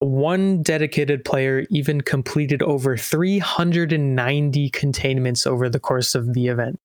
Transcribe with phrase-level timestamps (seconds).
[0.00, 6.80] one dedicated player even completed over 390 containments over the course of the event.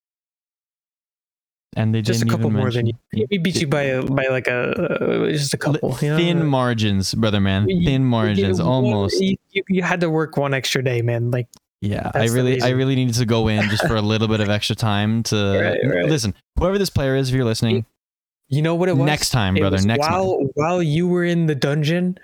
[1.77, 2.93] And they Just a couple more than you.
[3.29, 5.97] We beat you by a, by like a uh, just a couple.
[6.01, 6.17] you know?
[6.17, 7.65] Thin margins, brother man.
[7.65, 9.21] Thin you- margins, you- almost.
[9.21, 11.31] You, had to work one extra day, man.
[11.31, 11.47] Like
[11.81, 14.39] Yeah, I That's really, I really needed to go in just for a little bit
[14.39, 15.35] of extra time to
[15.83, 16.05] Right, right.
[16.09, 16.33] listen.
[16.57, 17.85] Whoever this player is, if you're listening,
[18.47, 19.81] you know what it was next time, brother.
[19.81, 20.49] Next while time.
[20.55, 22.17] while you were in the dungeon,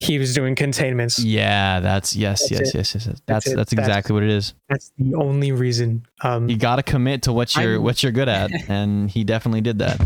[0.00, 1.18] he was doing containments.
[1.18, 3.04] Yeah, that's yes, That's yes, yes, yes, yes.
[3.04, 3.56] That's That's that's, it.
[3.56, 4.54] That's- exactly what it is.
[4.68, 6.06] That's the only reason.
[6.22, 9.24] Um, You got to commit to what you're I'm- what you're good at, and he
[9.24, 10.00] definitely did that.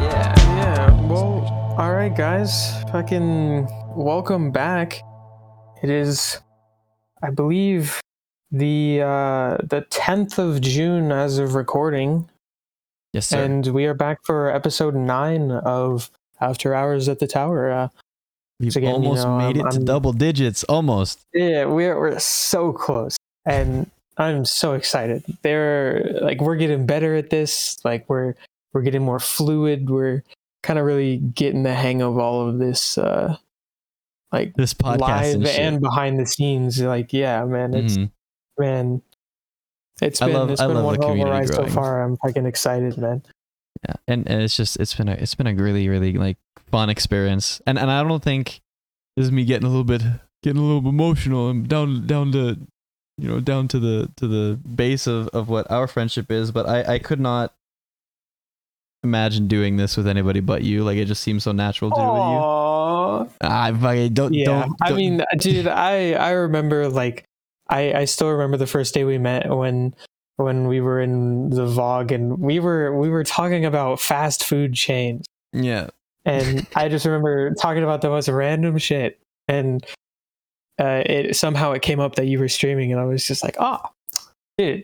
[0.00, 0.90] Yeah, yeah.
[1.08, 1.44] Well,
[1.78, 2.82] all right, guys.
[2.92, 5.02] Fucking welcome back.
[5.82, 6.40] It is,
[7.22, 8.00] I believe,
[8.58, 12.28] the uh, the tenth of June as of recording,
[13.12, 13.42] Yes, sir.
[13.42, 17.70] and we are back for episode nine of After Hours at the Tower.
[17.70, 17.88] Uh,
[18.60, 21.20] We've again, you almost know, made I'm- it to I'm- double digits, almost.
[21.34, 25.24] yeah, we're we're so close, and I'm so excited.
[25.42, 27.84] They're like we're getting better at this.
[27.84, 28.34] Like we're
[28.72, 29.90] we're getting more fluid.
[29.90, 30.22] We're
[30.62, 33.36] kind of really getting the hang of all of this, uh,
[34.32, 36.80] like This podcast live and and, behind the scenes.
[36.80, 38.10] Like yeah, man, it's Mhm.
[38.58, 39.02] Man,
[40.02, 42.02] it's been love- it's I been love one the hell community ride so far.
[42.02, 43.22] I'm fucking excited, man.
[43.88, 46.36] Yeah, and, and it's just it's been a it's been a really really like
[46.70, 48.60] fun experience, and and I don't think
[49.16, 50.02] this is me getting a little bit
[50.42, 52.56] getting a little bit emotional and down down to
[53.18, 56.66] you know down to the to the base of of what our friendship is, but
[56.68, 57.52] I I could not
[59.02, 60.82] imagine doing this with anybody but you.
[60.82, 62.22] Like it just seems so natural to do it with you.
[62.22, 63.30] Aww.
[63.42, 67.24] I fucking don't yeah don't, i don't- mean dude i i remember like
[67.74, 69.94] i i still remember the first day we met when
[70.36, 74.74] when we were in the vog and we were we were talking about fast food
[74.74, 75.26] chains.
[75.52, 75.88] Yeah.
[76.24, 79.18] And i just remember talking about the most random shit.
[79.48, 79.84] And
[80.80, 83.54] uh it somehow it came up that you were streaming and i was just like
[83.60, 83.78] oh
[84.58, 84.82] dude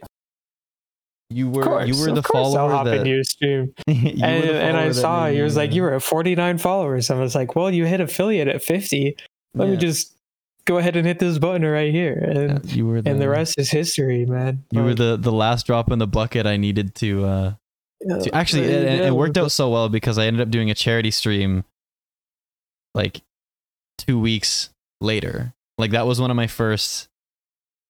[1.31, 3.75] you were course, you were the course I'll follower hop that your stream.
[3.89, 7.11] You and, and i saw you was like you were at 49 followers.
[7.11, 9.17] I was like well you hit affiliate at 50
[9.55, 10.15] let me just
[10.71, 13.59] go ahead and hit this button right here and yeah, you were and the rest
[13.59, 14.63] is history, man.
[14.71, 17.53] You were the the last drop in the bucket I needed to uh
[18.23, 20.75] to- actually it, it- it worked out so well because I ended up doing a
[20.75, 21.65] charity stream
[22.95, 23.21] like
[23.99, 24.71] 2 weeks
[25.01, 25.53] later.
[25.77, 27.09] Like that was one of my first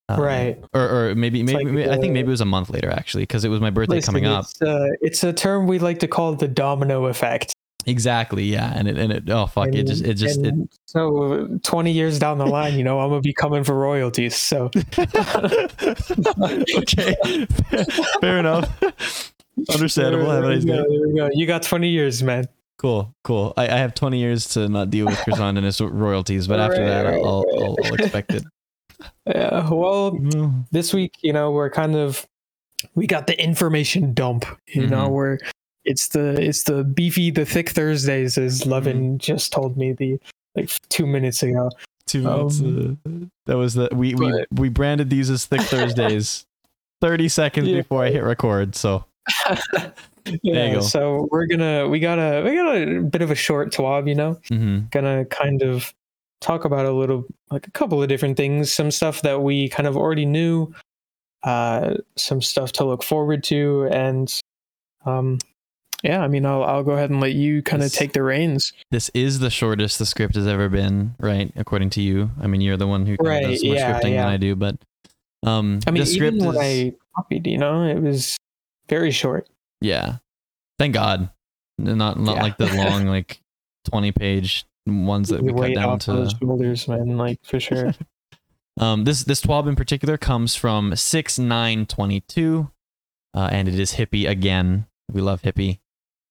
[0.09, 0.59] uh, Right.
[0.73, 2.91] Or or maybe maybe, like, maybe- I think uh, maybe it was a month later
[2.91, 4.45] actually because it was my birthday Listen, coming up.
[4.47, 7.53] It's, uh, it's a term we like to call the domino effect.
[7.87, 8.73] Exactly, yeah.
[8.75, 10.55] And it and it oh fuck, it just it just it,
[10.87, 14.37] so twenty years down the line, you know, I'm gonna be coming for royalties.
[14.37, 14.71] So
[16.77, 17.15] okay.
[18.21, 19.33] Fair enough.
[19.73, 20.27] Understandable.
[20.29, 21.29] There we go, there we go.
[21.33, 22.47] You got twenty years, man.
[22.79, 23.53] Cool, cool.
[23.59, 26.81] I, I have 20 years to not deal with Croissant and his royalties, but after
[26.81, 27.63] Right, that, right, I'll, right.
[27.63, 28.43] I'll, I'll expect it.
[29.27, 29.69] Yeah.
[29.69, 30.19] Well,
[30.73, 32.27] this week, you know, we're kind of
[32.95, 34.45] we got the information dump.
[34.67, 35.39] You know, Mhm.
[35.85, 38.71] It's the it's the beefy the thick Thursdays, as Mm-hmm.
[38.71, 40.19] Lovin just told me the
[40.55, 41.71] like two minutes ago.
[42.07, 42.61] Two Um, minutes.
[42.61, 46.45] Uh, that was the we, we but- we branded these as Thick Thursdays.
[47.01, 47.77] 30 seconds Yeah.
[47.79, 48.75] before I hit record.
[48.75, 49.05] So
[50.43, 50.81] yeah, you go.
[50.81, 54.15] so we're gonna we got a we got a bit of a short TWAB, you
[54.15, 54.35] know.
[54.51, 54.87] Mm-hmm.
[54.91, 55.95] Gonna kind of
[56.41, 59.87] talk about a little like a couple of different things, some stuff that we kind
[59.87, 60.73] of already knew,
[61.43, 64.39] uh, some stuff to look forward to, and
[65.07, 65.39] um,
[66.03, 68.73] yeah, I mean, I'll I'll go ahead and let you kind of take the reins.
[68.91, 71.53] this is the shortest the script has ever been, right?
[71.57, 72.31] According to you.
[72.41, 74.23] I mean, you're the one who Right, does more yeah, scripting yeah.
[74.25, 74.77] than I do, but
[75.47, 78.37] um, I mean, the script even when is, I copied, you know, it was
[78.89, 79.49] very short.
[79.81, 80.17] yeah.
[80.79, 81.29] Thank God.
[81.79, 82.43] Not not Yeah.
[82.43, 83.41] like the long like
[83.91, 87.95] 20 page ones that we cut down to those shoulders, man, like for sure.
[88.79, 92.71] Um, this this TWAB in particular comes from six nine twenty two,
[93.35, 94.87] uh, and it is hippie again.
[95.13, 95.81] We love hippie,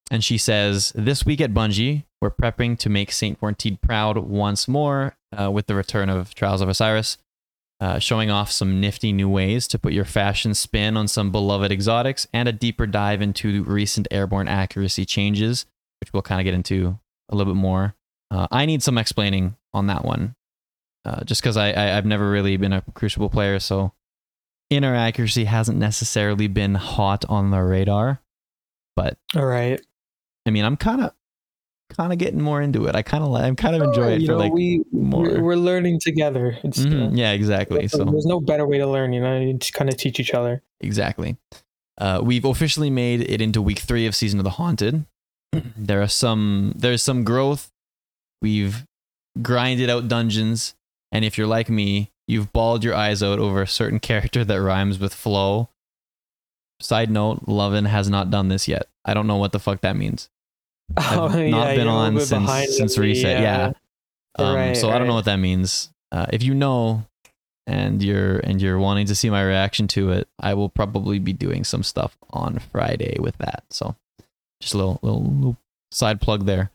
[0.09, 4.67] and she says this week at Bungie we're prepping to make Saint Fortide proud once
[4.67, 7.17] more uh, with the return of Trials of Osiris,
[7.79, 11.71] uh, showing off some nifty new ways to put your fashion spin on some beloved
[11.71, 15.65] exotics and a deeper dive into recent airborne accuracy changes,
[16.01, 17.95] which we'll kind of get into a little bit more.
[18.31, 20.35] Uh, I need some explaining on that one
[21.05, 23.93] uh, just because I, I I've never really been a Crucible player, so
[24.69, 28.19] in air accuracy hasn't necessarily been hot on the radar.
[28.95, 29.81] But All right.
[30.49, 31.13] I mean, I'm kind of
[31.95, 32.95] kind of getting more into it.
[32.95, 35.39] I kind of I'm kind of enjoy it you for know, like we more.
[35.39, 36.57] we're, learning together.
[36.63, 37.81] Mhm, uh, yeah, exactly.
[37.81, 39.13] there's So there's no better way to learn.
[39.13, 40.63] You know, you just kind of teach each other.
[40.81, 41.37] exactly.
[41.99, 45.05] Uh, we've officially made it into week three of Season of the Haunted.
[45.77, 47.69] there are some there's some growth.
[48.41, 48.87] We've
[49.39, 50.73] grinded out dungeons,
[51.11, 54.59] and if you're like me, you've bawled your eyes out over a certain character that
[54.59, 55.69] rhymes with flow.
[56.81, 58.87] Side note, Lovin has not done this yet.
[59.05, 60.29] I don't know what the fuck that means.
[60.97, 63.41] I've Oh, not yeah, been on since since the, reset.
[63.41, 63.71] yeah.
[64.37, 65.91] uh, Um, right, so I don't know what that means.
[66.11, 67.05] Uh, if you know,
[67.67, 71.33] and you're and you're wanting to see my reaction to it, I will probably be
[71.33, 73.63] doing some stuff on Friday with that.
[73.69, 73.95] So
[74.61, 75.57] just a little little, little
[75.91, 76.71] side plug there.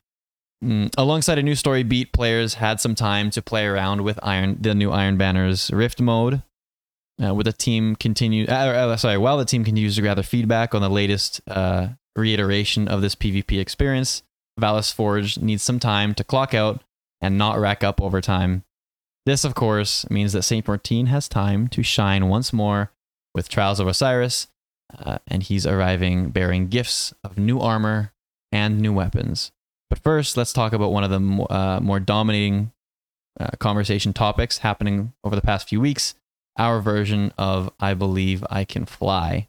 [0.64, 4.56] Mm, alongside a new story beat, players had some time to play around with Iron
[4.60, 6.42] the new Iron Banners Rift mode.
[7.22, 10.74] Uh, with the team continue, uh, uh, sorry, while the team continues to gather feedback
[10.74, 14.22] on the latest uh, reiteration of this PvP experience,
[14.60, 16.82] Valis Forge needs some time to clock out
[17.20, 18.64] and not rack up overtime.
[19.26, 22.90] This, of course, means that Saint Martin has time to shine once more
[23.34, 24.48] with Trials of Osiris,
[24.96, 28.12] uh, and he's arriving bearing gifts of new armor
[28.52, 29.50] and new weapons.
[29.88, 32.72] But first, let's talk about one of the uh, more dominating
[33.40, 36.14] uh, conversation topics happening over the past few weeks
[36.56, 39.48] our version of I Believe I Can Fly.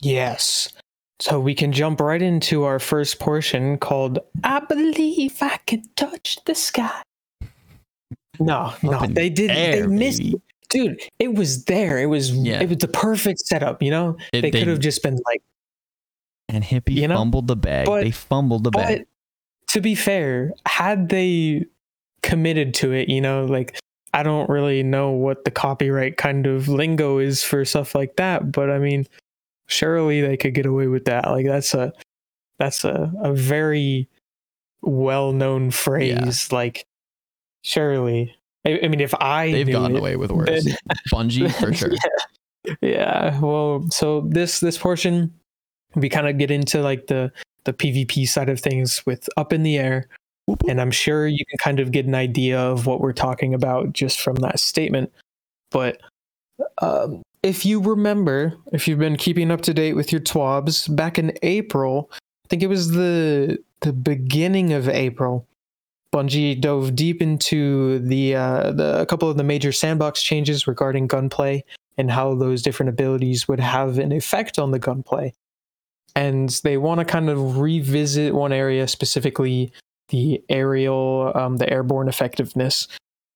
[0.00, 0.72] Yes.
[1.20, 6.38] So we can jump right into our first portion called I Believe I Can Touch
[6.44, 7.02] the Sky.
[8.38, 10.42] No, no, they did they air, missed baby.
[10.68, 11.98] dude, it was there.
[11.98, 12.60] It was Yeah.
[12.60, 14.18] it was the perfect setup, you know?
[14.32, 15.42] It- they they- could have just been like
[16.48, 17.86] And Hippie You know, fumbled the bag.
[17.86, 18.98] but- they fumbled the bag.
[18.98, 21.64] But to be fair, had they
[22.22, 23.78] committed to it, you know, like
[24.12, 28.52] I don't really know what the copyright kind of lingo is for stuff like that,
[28.52, 29.06] but I mean,
[29.66, 31.26] surely they could get away with that.
[31.30, 31.92] Like that's a
[32.58, 34.08] that's a, a very
[34.82, 36.52] well known phrase.
[36.52, 36.84] Like
[37.62, 38.34] surely.
[38.66, 40.64] I, I mean if I They've gotten it, away with worse.
[40.64, 40.76] then-
[41.12, 41.92] Bungie for sure.
[42.64, 42.74] yeah.
[42.80, 43.40] yeah.
[43.40, 45.32] Well, so this this portion
[45.94, 47.32] we kind of get into like the
[47.64, 50.08] the PvP side of things with up in the air.
[50.46, 50.70] Whoop, whoop.
[50.70, 53.92] And I'm sure you can kind of get an idea of what we're talking about
[53.92, 55.12] just from that statement.
[55.72, 56.00] But
[56.80, 61.18] um, if you remember, if you've been keeping up to date with your TWABs, back
[61.18, 65.46] in April, I think it was the the beginning of April,
[66.12, 71.06] Bungie dove deep into the uh, the a couple of the major sandbox changes regarding
[71.06, 71.64] gunplay
[71.96, 75.32] and how those different abilities would have an effect on the gunplay.
[76.14, 79.72] And they want to kind of revisit one area specifically
[80.08, 82.88] the aerial, um, the airborne effectiveness,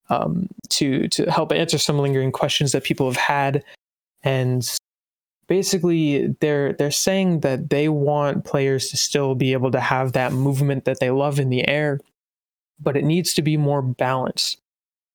[0.08, 3.64] um, to to help answer some lingering questions that people have had,
[4.22, 4.78] and
[5.46, 10.32] basically they're they're saying that they want players to still be able to have that
[10.32, 12.00] movement that they love in the air,
[12.78, 14.60] but it needs to be more balanced.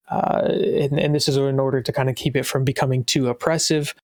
[0.10, 3.28] Uh, and, and this is in order to kind of keep it from becoming too
[3.28, 3.96] oppressive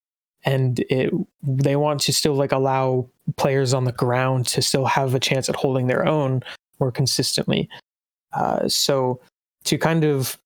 [0.44, 1.14] and it
[1.44, 3.08] they want to still like allow
[3.38, 6.42] players on the ground to still have a chance at holding their own
[6.80, 7.70] more consistently.
[8.34, 9.20] Uh, so
[9.66, 10.38] to kind of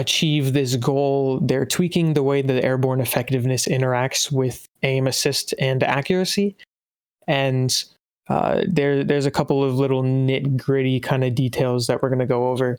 [0.00, 5.82] achieve this goal, they're tweaking the way that airborne effectiveness interacts with aim assist and
[5.82, 6.56] accuracy.
[7.26, 7.84] And
[8.28, 12.18] uh, there, there's a couple of little nit gritty kind of details that we're going
[12.18, 12.78] to go over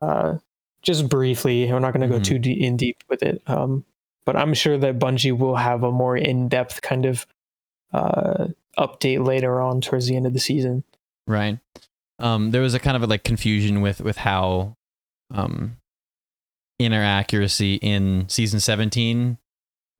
[0.00, 0.38] uh,
[0.82, 1.70] just briefly.
[1.70, 3.42] We're not going to go too de- in deep with it.
[3.46, 3.84] Um,
[4.24, 7.26] but I'm sure that Bungie will have a more in depth kind of
[7.92, 8.48] uh,
[8.78, 10.84] update later on towards the end of the season.
[11.26, 11.58] right
[12.18, 14.76] um there was a kind of a, like confusion with with how
[15.32, 15.76] um
[16.84, 19.38] in air accuracy in season 17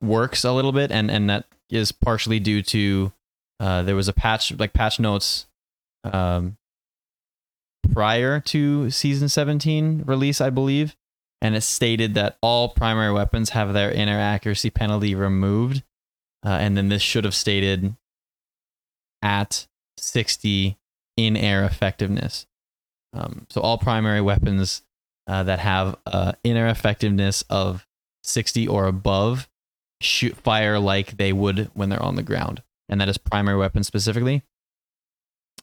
[0.01, 3.12] works a little bit and and that is partially due to
[3.61, 5.47] uh there was a patch like patch notes
[6.05, 6.57] um
[7.93, 10.97] prior to season 17 release i believe
[11.41, 15.83] and it stated that all primary weapons have their in air accuracy penalty removed
[16.45, 17.95] uh, and then this should have stated
[19.23, 20.77] at 60
[21.17, 22.47] in air effectiveness.
[23.12, 24.83] Um, so all primary weapons
[25.26, 27.87] uh, that have uh, in air effectiveness of
[28.25, 29.49] 60 or above
[30.00, 33.85] shoot fire like they would when they're on the ground, and that is primary weapon
[33.85, 34.43] specifically.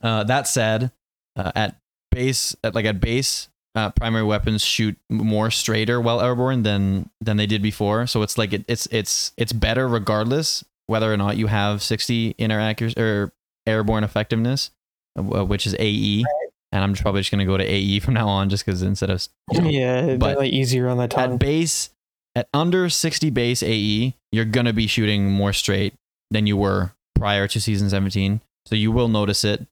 [0.01, 0.91] Uh, that said,
[1.35, 1.75] uh, at
[2.11, 7.37] base, at like at base, uh, primary weapons shoot more straighter while airborne than than
[7.37, 8.07] they did before.
[8.07, 12.33] So it's like it, it's it's it's better regardless whether or not you have 60
[12.39, 13.31] in air accuracy or
[13.67, 14.71] airborne effectiveness,
[15.15, 16.23] uh, which is AE.
[16.71, 19.09] And I'm just probably just gonna go to AE from now on, just because instead
[19.09, 21.33] of you know, yeah, but like easier on the tongue.
[21.33, 21.89] at base
[22.35, 25.93] at under 60 base AE, you're gonna be shooting more straight
[26.29, 28.41] than you were prior to season 17.
[28.65, 29.65] So you will notice it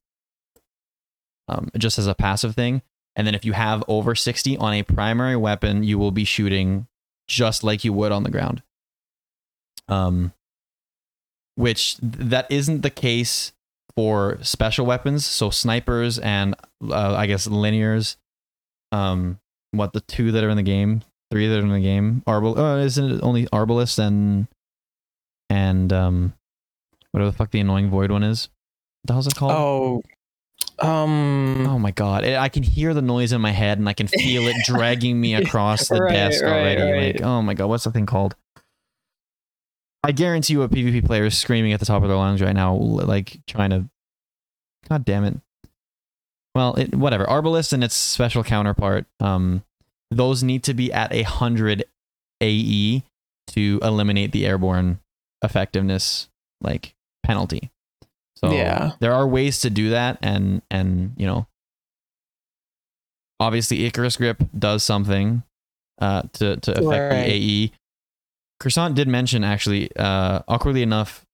[1.47, 2.81] um, just as a passive thing.
[3.15, 6.87] And then if you have over 60 on a primary weapon, you will be shooting
[7.27, 8.61] just like you would on the ground.
[9.87, 10.33] Um,
[11.55, 13.53] which th- that isn't the case
[13.97, 15.25] for special weapons.
[15.25, 16.55] So snipers and
[16.87, 18.15] uh, I guess linears.
[18.91, 19.39] Um,
[19.71, 21.01] what the two that are in the game,
[21.31, 22.23] three that are in the game.
[22.25, 24.47] Arbal, uh, isn't it only Arbalest and
[25.49, 26.33] and um,
[27.11, 28.49] whatever the fuck the annoying void one is?
[29.01, 29.51] What the hell's it called?
[29.51, 30.01] Oh,
[30.79, 32.23] um, Oh my god!
[32.23, 35.19] I I can hear the noise in my head, and I can feel it dragging
[35.19, 36.81] me across the Right, desk right, already.
[36.91, 37.15] right.
[37.15, 38.35] Like, oh my god, what's the thing called?
[40.03, 42.55] I guarantee you, a PvP player is screaming at the top of their lungs right
[42.55, 43.85] now, like trying to.
[44.87, 45.37] God damn it!
[46.55, 47.25] Well, it, whatever.
[47.25, 49.63] Arbalest and its special counterpart, um,
[50.11, 51.83] those need to be at a hundred
[52.41, 53.03] AE
[53.47, 54.99] to eliminate the airborne
[55.43, 56.29] effectiveness
[56.61, 57.69] like penalty.
[58.37, 58.91] So Yeah.
[58.99, 61.47] there are ways to do that, and and you know,
[63.39, 65.43] obviously Icarus grip does something
[65.99, 67.25] uh, to to affect Right.
[67.25, 67.71] the AE.
[68.59, 71.25] Croissant did mention actually, uh, awkwardly enough,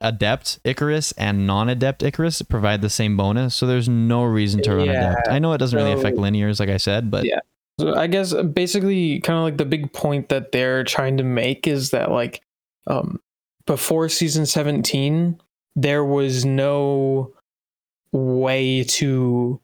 [0.00, 4.86] adept Icarus and non-adept Icarus provide the same bonus, so there's no reason to run
[4.86, 5.28] Yeah, adept.
[5.28, 7.40] I know it doesn't really affect linears, like I said, but Yeah.
[7.80, 11.66] So I guess basically kind of like the big point that they're trying to make
[11.66, 12.42] is that like
[12.86, 13.18] um
[13.64, 15.40] before season 17
[15.74, 17.32] there was no
[18.12, 19.58] way to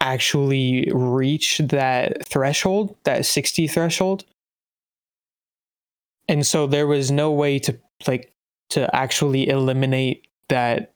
[0.00, 4.24] actually reach that threshold, that 60 threshold.
[6.28, 8.32] And so there was no way to like
[8.70, 10.94] to actually eliminate that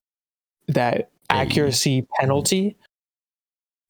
[0.69, 1.37] that AE.
[1.43, 2.77] accuracy penalty.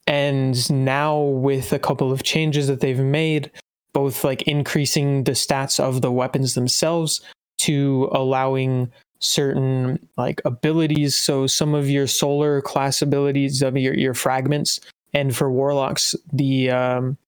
[0.06, 3.50] And now with a couple of changes that they've made,
[3.92, 7.20] both like increasing the stats of the weapons themselves
[7.58, 8.90] to allowing
[9.20, 11.18] certain like abilities.
[11.18, 14.80] So some of your solar class abilities of your, your fragments,
[15.12, 17.18] and for warlocks, the um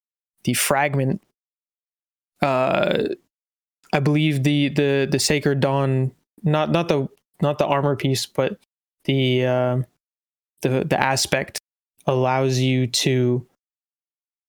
[0.45, 1.23] the fragment
[2.41, 3.05] uh
[3.93, 7.09] I believe the the the sacred dawn not not the
[7.43, 8.59] not the armor piece, but
[9.05, 9.83] the uh,
[10.63, 11.59] the the aspect
[12.07, 13.47] allows you to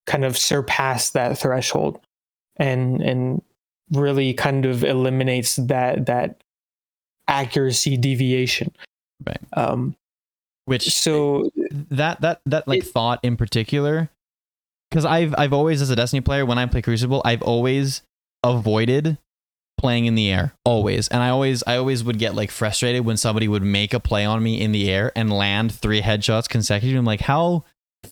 [0.06, 2.00] kind of surpass that threshold
[2.56, 3.42] and and
[3.92, 6.42] really kind of eliminates that that
[7.28, 8.72] accuracy deviation
[9.24, 9.38] Right.
[9.52, 9.94] um
[10.64, 11.48] which so
[11.90, 14.10] that that that like It- thought in particular
[14.90, 18.02] because i've i've always as a destiny player when i play crucible i've always
[18.42, 19.18] avoided
[19.82, 23.16] playing in the air always and i always i always would get like frustrated when
[23.18, 26.96] somebody would make a play on me in the air and land three headshots consecutively
[26.98, 27.64] i'm like how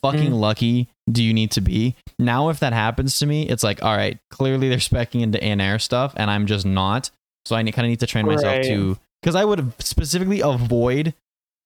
[0.02, 0.40] fucking Mm.
[0.40, 3.96] lucky do you need to be now if that happens to me it's like all
[3.96, 7.10] right clearly they're specking into in air stuff and i'm just not
[7.46, 8.64] so i kind of need to train myself Right.
[8.64, 11.14] to because i would specifically avoid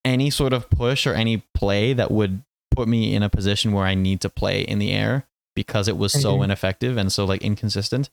[0.05, 2.43] any sort of push or any play that would
[2.77, 5.97] put me in a position where I need to play in the air because it
[5.97, 6.45] was so Mhm.
[6.45, 8.11] ineffective and so like inconsistent.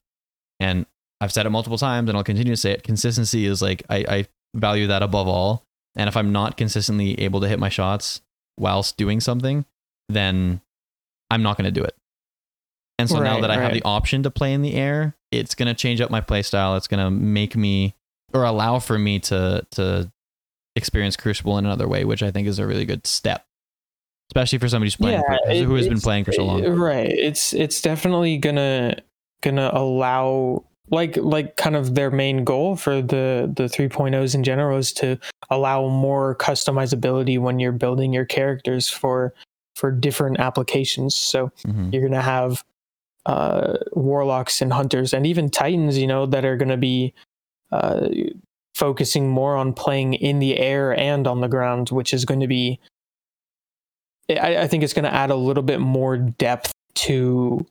[0.60, 0.86] And
[1.22, 2.84] I've said it multiple times and I'll continue to say it.
[2.84, 4.26] Consistency is like I, I
[4.56, 5.64] value that above all.
[5.96, 8.22] And if I'm not consistently able to hit my shots
[8.58, 9.66] whilst doing something,
[10.10, 10.62] then
[11.30, 11.96] I'm not going to do it.
[12.98, 15.56] And so now Right, that I have the option to play in the air, it's
[15.56, 16.76] going to change up my play style.
[16.76, 17.96] It's going to make me
[18.34, 20.12] or allow for me to to
[20.76, 23.46] experience Crucible in another way, which I think is a really good step,
[24.32, 26.64] especially for somebody who's playing for, it- who has been playing for so long.
[26.64, 28.96] right it's it's definitely gonna
[29.42, 34.78] gonna allow like like kind of their main goal for the the 3.0s in general
[34.78, 35.18] is to
[35.50, 39.34] allow more customizability when you're building your characters for
[39.76, 41.92] for different applications so Mhm.
[41.94, 42.64] you're gonna have
[43.26, 47.14] uh warlocks and hunters and even titans you know that are gonna be
[47.72, 48.08] uh
[48.76, 52.48] focusing more on playing in the air and on the ground which is going to
[52.48, 52.80] be
[54.30, 57.66] I, I think it's going to add a little bit more depth to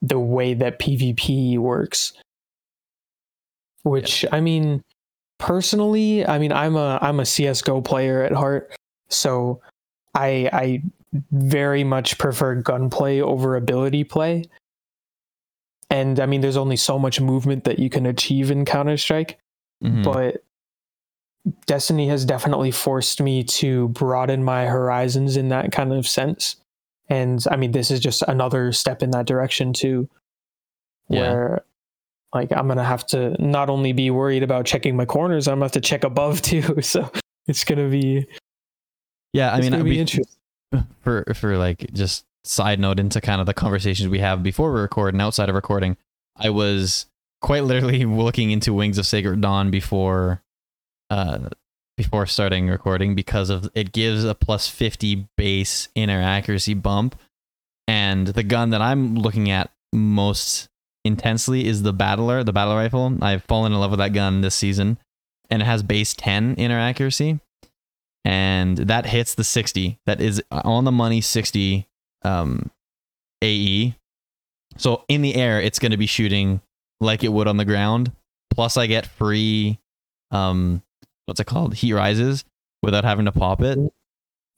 [0.00, 2.14] the way that PvP works.
[3.84, 4.82] Which I mean,
[5.38, 8.74] personally, I mean, I'm a I'm a CS:GO player at heart,
[9.08, 9.60] so
[10.14, 10.82] I I
[11.30, 14.44] very much prefer gunplay over ability play.
[15.90, 19.38] And I mean, there's only so much movement that you can achieve in Counter Strike
[19.82, 20.02] Mhm.
[20.04, 20.42] but
[21.66, 26.56] Destiny has definitely forced me to broaden my horizons in that kind of sense.
[27.10, 30.08] And I mean, this is just another step in that direction too,
[31.10, 31.20] Yeah.
[31.20, 31.64] where
[32.34, 35.66] like I'm gonna have to not only be worried about checking my corners, I'm gonna
[35.66, 36.82] have to check above too.
[36.82, 37.10] So
[37.46, 38.26] it's gonna be,
[39.32, 40.04] yeah, I mean, we-
[41.02, 44.80] for for like just side note into kind of the conversations we have before we
[44.80, 45.96] record and outside of recording,
[46.36, 47.06] I was
[47.40, 50.42] quite literally looking into Wings of Sacred Dawn before
[51.10, 51.48] uh
[51.96, 57.14] before starting recording because of it gives a plus 50 base in air accuracy bump
[57.86, 60.68] and the gun that I'm looking at most
[61.04, 63.16] intensely is the battler the battle rifle.
[63.22, 64.98] I've fallen in love with that gun this season
[65.50, 67.40] and it has base 10 in air accuracy
[68.24, 71.86] and that hits the 60 that is on the money 60
[72.22, 72.70] um
[73.42, 73.94] ae
[74.78, 76.60] so in the air it's going to be shooting
[77.00, 78.12] like it would on the ground.
[78.50, 79.78] Plus i get free
[80.30, 80.82] um
[81.26, 81.74] what's it called?
[81.74, 82.44] Heat rises
[82.82, 83.78] without having to pop it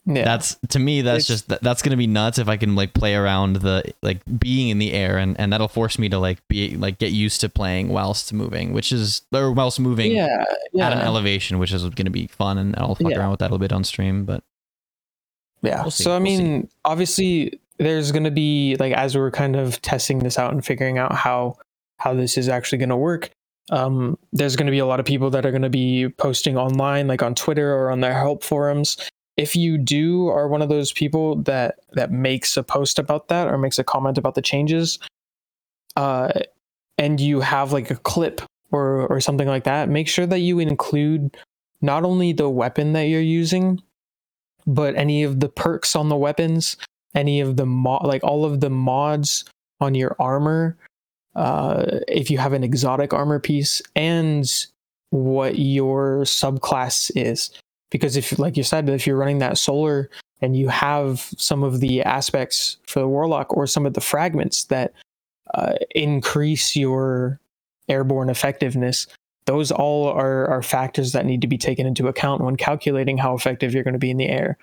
[0.08, 0.24] Yeah.
[0.24, 2.94] that's to me that's It's- just that, that's gonna be nuts if i can like
[2.94, 6.46] play around the like being in the air and and that'll force me to like
[6.46, 10.44] be like get used to playing whilst moving which is or whilst moving yeah.
[10.72, 10.86] Yeah.
[10.86, 13.18] at an elevation which is gonna be fun and i'll fuck Yeah.
[13.18, 14.44] around with that a little bit on stream but
[15.62, 15.82] Yeah.
[15.82, 15.90] We'll.
[15.90, 16.42] So I We'll see.
[16.42, 20.64] mean, obviously there's going to be like as we're kind of testing this out and
[20.64, 21.56] figuring out how
[21.98, 23.30] how this is actually going to work.
[23.70, 26.56] Um, there's going to be a lot of people that are going to be posting
[26.56, 28.96] online, like on Twitter or on their help forums.
[29.36, 33.48] If you do are one of those people that that makes a post about that
[33.48, 34.98] or makes a comment about the changes,
[35.96, 36.32] uh,
[36.98, 38.40] and you have like a clip
[38.70, 41.36] or or something like that, make sure that you include
[41.82, 43.82] not only the weapon that you're using,
[44.66, 46.76] but any of the perks on the weapons,
[47.14, 49.44] any of the mod, like all of the mods
[49.80, 50.76] on your armor,
[51.34, 54.50] uh, if you have an exotic armor piece, and
[55.10, 57.50] what your subclass is.
[57.90, 61.80] Because if, like you said, if you're running that solar and you have some of
[61.80, 64.92] the aspects for the warlock or some of the fragments that
[65.54, 67.40] uh, increase your
[67.88, 69.06] airborne effectiveness,
[69.46, 73.34] those all are, are factors that need to be taken into account when calculating how
[73.34, 74.58] effective you're going to be in the air.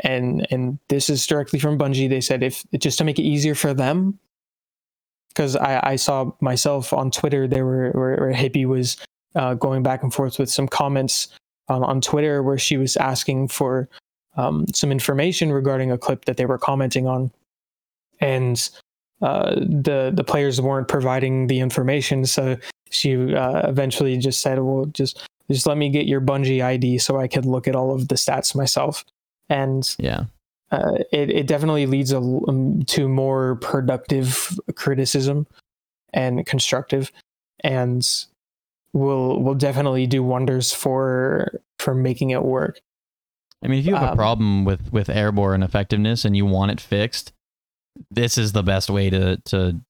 [0.00, 2.10] And and this is directly from Bungie.
[2.10, 4.18] They said if just to make it easier for them,
[5.30, 8.98] because I, I saw myself on Twitter, there were where, where Hippie was
[9.34, 11.28] uh, going back and forth with some comments
[11.68, 13.88] um, on Twitter where she was asking for
[14.36, 17.30] um, some information regarding a clip that they were commenting on,
[18.20, 18.70] and
[19.22, 22.56] uh, the the players weren't providing the information, so
[22.90, 27.18] she uh, eventually just said, "Well, just just let me get your Bungie ID so
[27.18, 29.04] I could look at all of the stats myself."
[29.48, 30.24] And yeah.
[30.70, 35.46] uh, it it definitely leads a, um, to more productive criticism
[36.12, 37.10] and constructive,
[37.64, 38.06] and
[38.96, 42.80] will will definitely do wonders for for making it work.
[43.64, 46.70] i mean if you have a Um, problem with with airborne effectiveness and you want
[46.70, 47.32] it fixed
[48.10, 49.80] this is the best way to to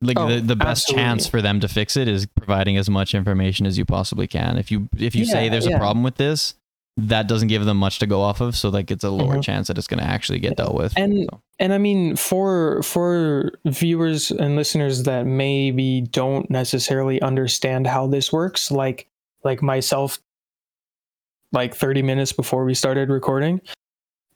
[0.00, 3.14] like Oh, the, the best chance for them to fix it is providing as much
[3.14, 4.58] information as you possibly can.
[4.58, 6.54] If you if you say Yeah, there's a problem with this
[6.96, 9.42] that doesn't give them much to go off of so like it's a lower Mhm.
[9.42, 12.82] chance that it's going to actually get dealt with And So, and I mean for
[12.82, 19.08] for viewers and listeners that maybe don't necessarily understand how this works, like
[19.42, 20.18] like myself,
[21.52, 23.60] like 30 minutes before we started recording,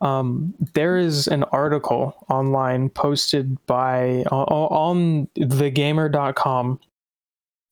[0.01, 6.81] um, there is an article online posted by on, on thegamer.com.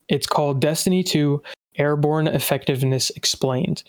[0.09, 1.43] It's called Destiny 2
[1.77, 3.83] Airborne Effectiveness Explained.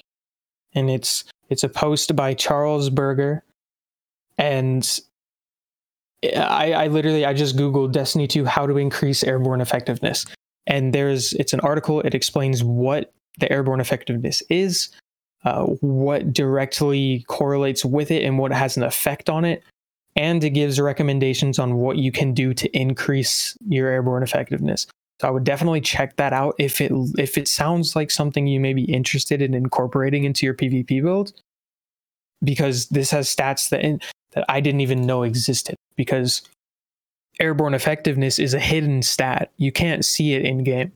[0.75, 3.43] And it's it's a post by Charles Berger
[4.37, 4.99] and
[6.23, 10.25] I, I literally I just googled Destiny 2 how to increase airborne effectiveness.
[10.67, 14.89] And there's it's an article, it explains what the airborne effectiveness is,
[15.43, 19.63] uh, what directly correlates with it and what has an effect on it.
[20.15, 24.87] And it gives recommendations on what you can do to increase your airborne effectiveness.
[25.21, 28.59] So I would definitely check that out if it if it sounds like something you
[28.59, 31.33] may be interested in incorporating into your PvP build,
[32.43, 33.81] because this has stats that
[34.33, 35.75] that I didn't even know existed.
[35.95, 36.41] Because
[37.39, 40.91] airborne effectiveness is a hidden stat; you can't see it in game.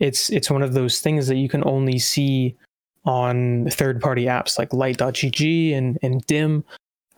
[0.00, 2.56] It's it's one of those things that you can only see
[3.04, 6.64] on third party apps like Light.gg and and DIM,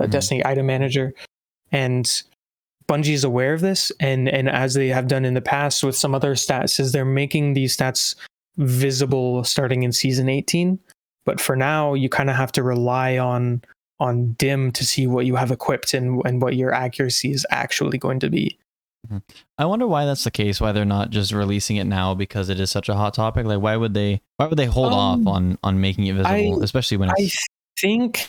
[0.00, 0.10] uh, Mhm.
[0.10, 1.14] Destiny Item Manager,
[1.70, 2.22] and
[2.90, 5.94] Bungie is aware of this, and and as they have done in the past with
[5.96, 8.16] some other stats, is they're making these stats
[8.56, 10.78] visible starting in season 18.
[11.24, 13.62] But for now, you kind of have to rely on
[14.00, 17.98] on DIM to see what you have equipped and and what your accuracy is actually
[17.98, 18.58] going to be.
[19.58, 20.60] I wonder why that's the case.
[20.60, 23.46] Why they're not just releasing it now because it is such a hot topic.
[23.46, 24.20] Like, why would they?
[24.36, 27.30] Why would they hold Um, off on on making it visible, I- especially when I
[27.80, 28.28] think,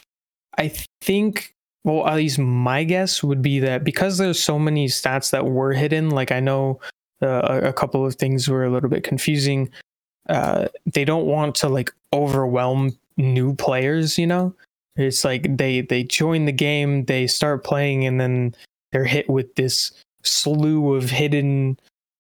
[0.58, 0.72] I
[1.02, 5.46] think, well, at least my guess would be that because there's so many stats that
[5.46, 6.80] were hidden, like I know
[7.22, 9.70] uh, a, couple of things were a little bit confusing.
[10.30, 14.54] Uh, they don't want to like overwhelm new players, you know?
[14.96, 18.54] It's like they they join the game, they start playing, and then
[18.92, 19.92] they're hit with this
[20.24, 21.80] slew of hidden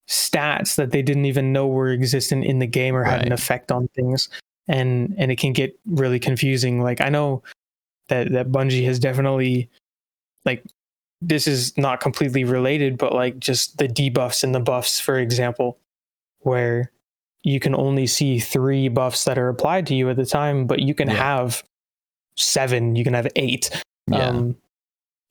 [0.10, 3.72] stats that they didn't even know were existent in the game or had an effect
[3.72, 4.30] on things
[4.68, 7.42] and and it can get really confusing like i know
[8.12, 9.68] that that bungie has definitely
[10.46, 10.64] like
[11.22, 15.78] this is not completely related but like just the debuffs and the buffs for example
[16.42, 16.92] where
[17.44, 20.80] you can only see three buffs that are applied to you at the time, but
[20.80, 21.16] you can Yeah.
[21.16, 21.64] have
[22.36, 23.72] seven, you can have eight.
[24.08, 24.30] Yeah.
[24.30, 24.56] Um,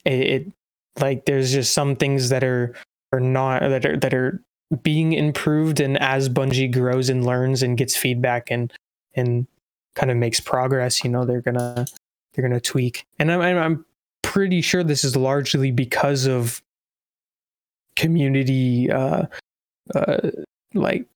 [0.05, 0.53] it, it
[1.01, 2.75] like there's just some things that are
[3.13, 4.43] are not that are that are
[4.83, 8.73] being improved, and as Bungie grows and learns and gets feedback and
[9.15, 9.47] and
[9.95, 11.87] kind of makes progress, you know, they're gonna
[12.33, 13.07] they're gonna tweak.
[13.19, 13.85] And I'm I'm-
[14.23, 16.63] pretty sure this is largely because of
[17.97, 19.25] community uh
[19.95, 20.17] uh
[20.75, 21.07] like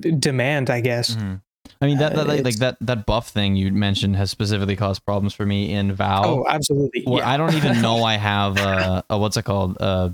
[0.00, 1.40] demand i guess Mhm.
[1.82, 4.76] I mean that, Uh, that like, like that that buff thing you mentioned has specifically
[4.76, 6.26] caused problems for me in Val.
[6.26, 7.30] oh absolutely where yeah.
[7.30, 10.10] I don't even know I have uh, a what's it called uh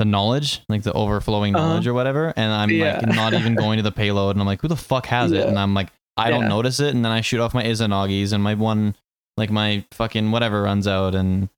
[0.00, 1.64] the knowledge like the overflowing Uh-huh.
[1.68, 2.96] knowledge or whatever and I'm Yeah.
[3.06, 5.46] like not even going to the payload and I'm like who the fuck has it
[5.48, 8.42] and I'm like I don't notice it and then I shoot off my Izanagis and
[8.42, 8.94] my one
[9.36, 11.48] like my fucking whatever runs out and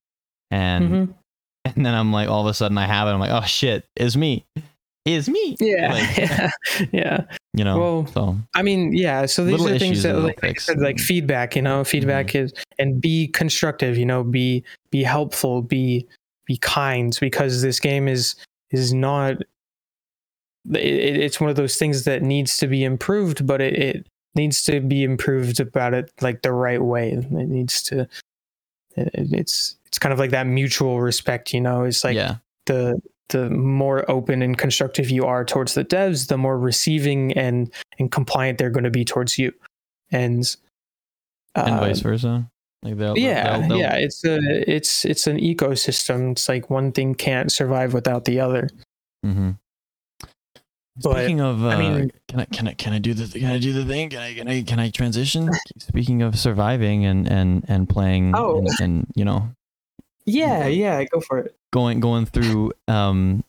[0.50, 1.14] and Mhm.
[1.76, 3.84] and then I'm like all of a sudden I have it I'm like oh shit
[3.96, 4.44] is me.
[5.04, 5.56] Is me.
[5.60, 5.92] Yeah.
[5.92, 6.50] Like, yeah.
[6.92, 7.24] Yeah.
[7.54, 8.36] you know Well, so.
[8.54, 11.84] I mean yeah so these are things that like, like, said, like feedback you know
[11.84, 16.06] feedback is and be constructive you know be be helpful be
[16.46, 18.34] be kind because this game is
[18.70, 19.36] is not
[20.72, 24.06] it, it- it's one of those things that needs to be improved but it, it
[24.34, 27.10] needs to be improved about it like the right way.
[27.10, 28.08] It needs to
[28.96, 31.84] it, it's it's kind of like that mutual respect you know?
[31.84, 32.36] It's like yeah.
[32.66, 37.70] the the more open and constructive you are towards the devs, the more receiving and
[37.98, 39.52] and compliant they're going to be towards you,
[40.10, 40.56] and
[41.54, 42.50] and uh, vice versa?
[42.82, 44.38] Like they'll, yeah, they'll, they'll, yeah, it's a
[44.70, 46.32] it's it's an ecosystem.
[46.32, 48.68] It's like one thing can't survive without the other.
[49.22, 49.50] hmm
[51.02, 53.50] But Speaking of, uh, I mean- can I can I can I do the can
[53.50, 54.10] I do the thing?
[54.10, 55.48] Can I can I can I transition?
[55.78, 58.58] Speaking of surviving and and and playing Oh.
[58.58, 59.50] and, and you know
[60.26, 61.56] yeah, yeah, go for it.
[61.72, 63.44] going going through um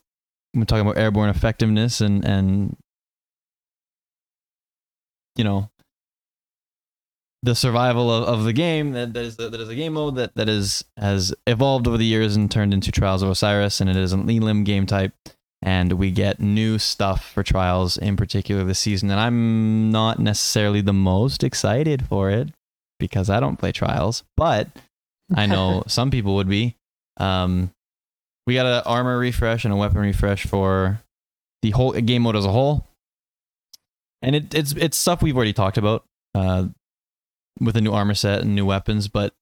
[0.54, 2.76] we're talking about airborne effectiveness and and
[5.36, 5.70] you know
[7.42, 10.34] the survival of, of the game that, that is that is a game mode that
[10.36, 13.96] that is has evolved over the years and turned into Trials of Osiris and it
[13.96, 15.12] is an elim game type
[15.62, 20.80] and we get new stuff for Trials in particular this season and I'm not necessarily
[20.80, 22.48] the most excited for it
[22.98, 24.68] because I don't play Trials but
[25.34, 26.76] I know some people would be.
[27.18, 27.70] Um
[28.46, 31.00] we got an armor refresh and a weapon refresh for
[31.62, 32.86] the whole game mode as a whole.
[34.22, 36.66] And it, it's it's stuff we've already talked about uh,
[37.60, 39.32] with a new armor set and new weapons, but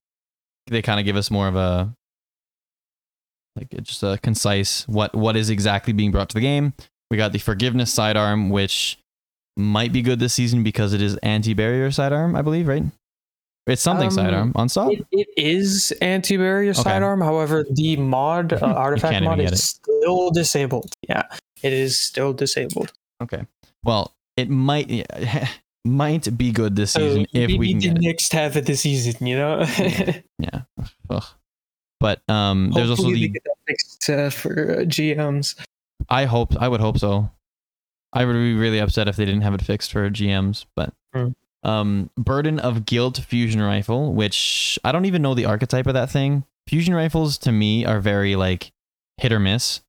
[0.67, 1.93] they kind of give us more of a
[3.59, 6.73] like just a concise what what is exactly being brought to the game.
[7.11, 8.97] We got the forgiveness sidearm, which
[9.57, 12.83] might be good this season because it is anti-barrier sidearm, I believe, right?
[13.67, 14.91] It's something Um, sidearm on stop.
[14.91, 16.81] It, it is anti-barrier Okay.
[16.81, 17.21] sidearm.
[17.21, 20.93] However, the mod uh, artifact mod is still disabled.
[21.07, 21.23] Yeah,
[21.61, 22.93] it is still disabled.
[23.21, 23.43] Okay,
[23.83, 25.05] well, it might
[25.85, 28.01] might be good this So season if we can the get it.
[28.01, 29.65] next half of the season, you know.
[30.39, 30.61] Yeah.
[31.09, 31.23] Ugh.
[31.99, 33.33] But um, there's also the
[33.67, 35.55] fixed uh, for uh, GMs.
[36.07, 37.29] I hope I would hope so.
[38.13, 41.29] I would be really upset if they didn't have it fixed for GMs, but Hmm.
[41.63, 46.09] um Burden of Guilt fusion rifle, which I don't even know the archetype of that
[46.09, 46.45] thing.
[46.67, 48.71] Fusion rifles to me are very like
[49.17, 49.81] hit or miss,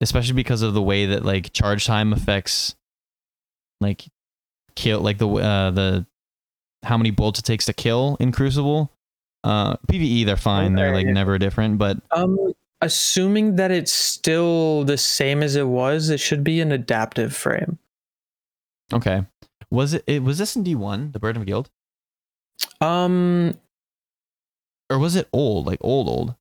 [0.00, 2.74] especially because of the way that like charge time affects
[3.80, 4.04] like
[4.74, 6.06] kill like the uh the
[6.84, 8.92] how many bolts it takes to kill in Crucible.
[9.44, 12.36] Uh PvE they're fine, they're like never different, but Um,
[12.80, 17.78] assuming that it's still the same as it was, it should be an adaptive frame.
[18.92, 19.24] okay.
[19.70, 21.68] Was it, it was this in D1, the Burden of Guilt?
[22.80, 23.54] Um,
[24.90, 26.34] or was it old like old old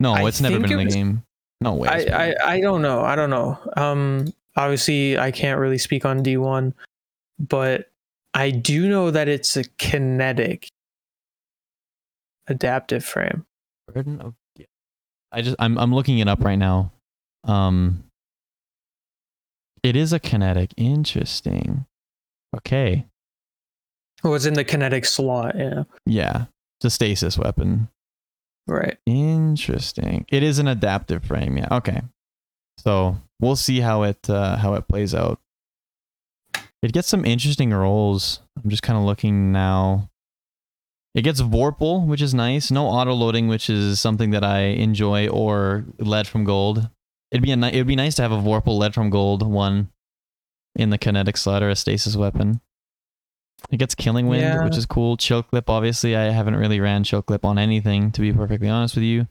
[0.00, 1.22] no I it's never been in the was- game
[1.62, 3.02] no way I, I I don't know.
[3.02, 3.58] I don't know.
[3.76, 6.72] Um, obviously, I can't really speak on D one,
[7.38, 7.90] but
[8.34, 10.70] I do know that it's a kinetic
[12.46, 13.46] adaptive frame.
[13.92, 14.34] burden of
[15.32, 16.92] i just i'm i'm looking it up right now.
[17.44, 18.04] Um
[19.82, 20.74] it is a kinetic.
[20.76, 21.86] Interesting.
[22.54, 23.06] Okay.
[24.22, 25.56] Oh, it's in the kinetic slot.
[25.56, 26.44] Yeah, yeah.
[26.82, 27.88] The stasis weapon.
[28.66, 28.98] Right.
[29.06, 30.26] interesting.
[30.28, 31.68] It is an adaptive frame yeah.
[31.72, 32.02] Okay.
[32.78, 35.40] So we'll see how it uh how it plays out.
[36.82, 38.40] It gets some interesting rolls.
[38.62, 40.10] I'm just kind of looking now
[41.14, 45.26] it gets vorpal which is nice no auto loading which is something that i enjoy
[45.28, 46.88] or lead from gold
[47.32, 49.90] it'd be a ni- it'd be nice to have a vorpal lead from gold one
[50.76, 52.60] in the kinetic slot or a stasis weapon
[53.70, 54.64] it gets killing wind Yeah.
[54.64, 58.20] which is cool chill clip obviously i haven't really ran chill clip on anything to
[58.20, 59.26] be perfectly honest with you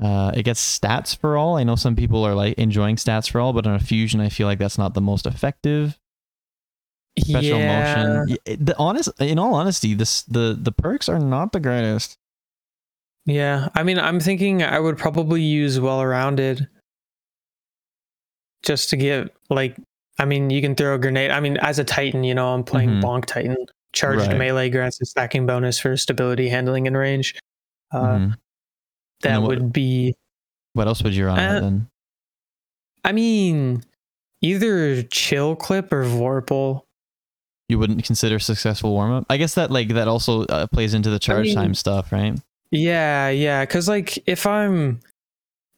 [0.00, 1.56] Uh, it gets stats for all.
[1.58, 4.30] I know some people are like enjoying stats for all, but on a fusion, I
[4.30, 5.98] feel like that's not the most effective.
[7.18, 8.24] Special yeah.
[8.24, 8.38] motion.
[8.64, 12.16] The honest, in all honesty, this the the perks are not the greatest.
[13.26, 13.68] Yeah.
[13.74, 16.68] I mean, I'm thinking I would probably use well rounded
[18.64, 19.76] just to get like
[20.18, 21.30] I mean, you can throw a grenade.
[21.30, 23.02] I mean, as a Titan, you know, I'm playing Mhm.
[23.02, 23.56] Bonk Titan.
[23.92, 24.36] Charged Right.
[24.38, 27.34] melee grants a stacking bonus for stability, handling, and range.
[27.90, 28.30] Uh, Mhm.
[28.30, 28.38] That
[29.22, 30.14] then what- would be
[30.74, 31.86] What else would you run Uh, then?
[33.04, 33.84] I mean,
[34.40, 36.82] either chill clip or Vorpal.
[37.72, 39.24] You wouldn't consider successful warm up.
[39.30, 42.38] I guess that like that also uh, plays into the charge mean- time stuff, right?
[42.70, 43.64] Yeah, yeah.
[43.64, 45.00] Cause like if I'm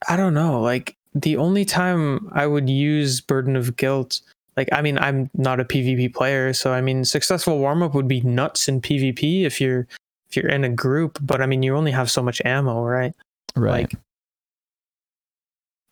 [0.09, 4.23] I don't know, like the only time I would use Burden of Guilt,
[4.57, 8.09] like I mean, I'm not a PvP player, so I mean successful warm up would
[8.09, 9.87] be nuts in PvP if you're
[10.29, 13.15] if you're in a group, but I mean you only have so much ammo, right?
[13.55, 13.93] Right.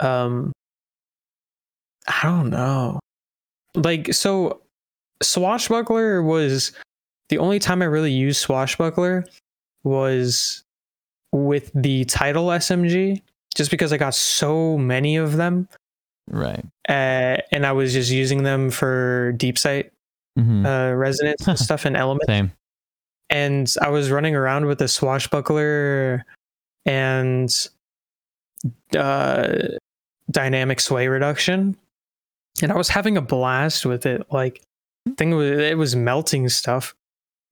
[0.01, 0.51] Like um
[2.09, 2.99] I don't know.
[3.77, 4.62] Like so
[5.23, 6.73] Swashbuckler was
[7.29, 9.25] the only time I really used Swashbuckler
[9.85, 10.63] was
[11.33, 13.23] with the title SMG
[13.55, 15.69] just because I got so many of them
[16.29, 16.65] right.
[16.89, 19.93] uh, and I was just using them for deep sight
[20.37, 22.53] hmm uh, resonance and stuff and element Same.
[23.29, 26.25] and I was running around with a swashbuckler
[26.87, 27.51] and
[28.97, 29.59] uh,
[30.31, 31.77] dynamic sway reduction,
[32.63, 34.27] and I was having a blast with it.
[34.33, 34.63] Like,
[35.17, 36.95] thing was it was melting stuff.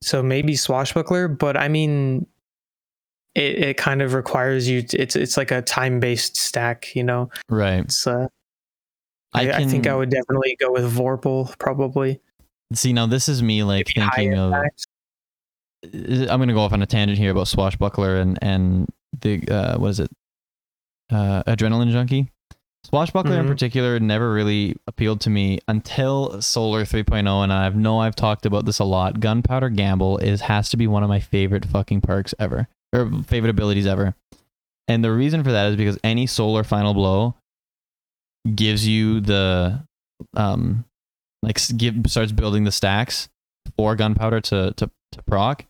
[0.02, 2.26] So maybe swashbuckler, but I mean,
[3.34, 4.82] it, it kind of requires you.
[4.82, 7.30] To, it's it's like a time based stack, you know.
[7.48, 7.80] Right.
[7.80, 8.26] It's uh,
[9.32, 12.20] I, I think I would definitely go with Vorpal probably.
[12.72, 13.06] see now.
[13.06, 14.52] This is me like Maybe thinking of.
[14.52, 14.84] stacks.
[16.30, 18.88] I'm gonna go off on a tangent here about Swashbuckler and and
[19.20, 20.10] the uh, what is it?
[21.10, 22.30] Uh, Adrenaline Junkie.
[22.84, 23.48] Swashbuckler in Mhm.
[23.50, 28.64] particular never really appealed to me until Solar 3.0, and I know I've talked about
[28.64, 29.20] this a lot.
[29.20, 33.50] Gunpowder Gamble is has to be one of my favorite fucking perks ever, or favorite
[33.50, 34.14] abilities ever.
[34.88, 37.34] And the reason for that is because any Solar Final Blow
[38.54, 39.80] gives you the
[40.34, 40.84] um
[41.42, 43.28] like give starts building the stacks
[43.76, 45.66] for gunpowder to to to proc.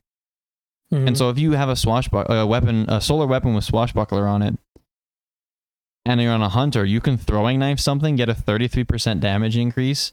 [0.93, 1.09] Mhm.
[1.09, 4.43] And so if you have a swashbuckler a weapon, a solar weapon with swashbuckler on
[4.43, 4.59] it,
[6.05, 10.13] and you're on a hunter, you can throwing knife something, get a 33% damage increase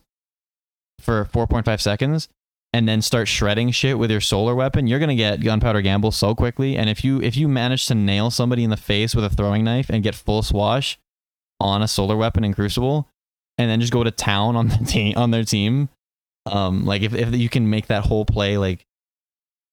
[0.99, 2.27] for 4.5 seconds,
[2.73, 4.87] and then start shredding shit with your solar weapon.
[4.87, 6.75] You're gonna get gunpowder gamble so quickly.
[6.75, 9.63] And if you if you manage to nail somebody in the face with a throwing
[9.63, 10.99] knife and get full swash
[11.59, 13.07] on a solar weapon in Crucible,
[13.57, 15.89] and then just go to town on the team on their team,
[16.45, 18.85] um, like if if you can make that whole play like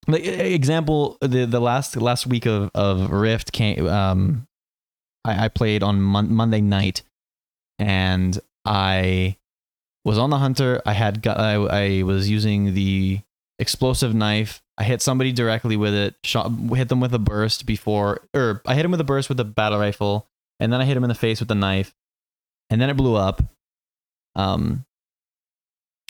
[0.06, 4.46] like example the the last last week of of rift came um
[5.24, 7.02] i, I played on mon- monday night
[7.78, 9.36] and i
[10.04, 10.82] was on the hunter.
[10.84, 13.20] I had I, I was using the
[13.58, 14.62] explosive knife.
[14.76, 18.74] I hit somebody directly with it shot hit them with a burst before or i
[18.74, 20.26] hit him with a burst with a battle rifle
[20.60, 21.94] and then i hit him in the face with the knife
[22.70, 23.42] and then it blew up.
[24.34, 24.84] Um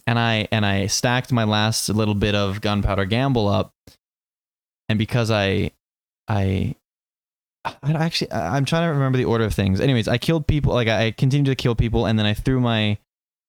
[0.06, 3.72] and I and I stacked my last little bit of gunpowder gamble up,
[4.88, 5.70] and because I,
[6.28, 6.74] I,
[7.64, 9.80] I actually I'm trying to remember the order of things.
[9.80, 10.74] Anyways, I killed people.
[10.74, 12.98] Like I continued to kill people, and then I threw my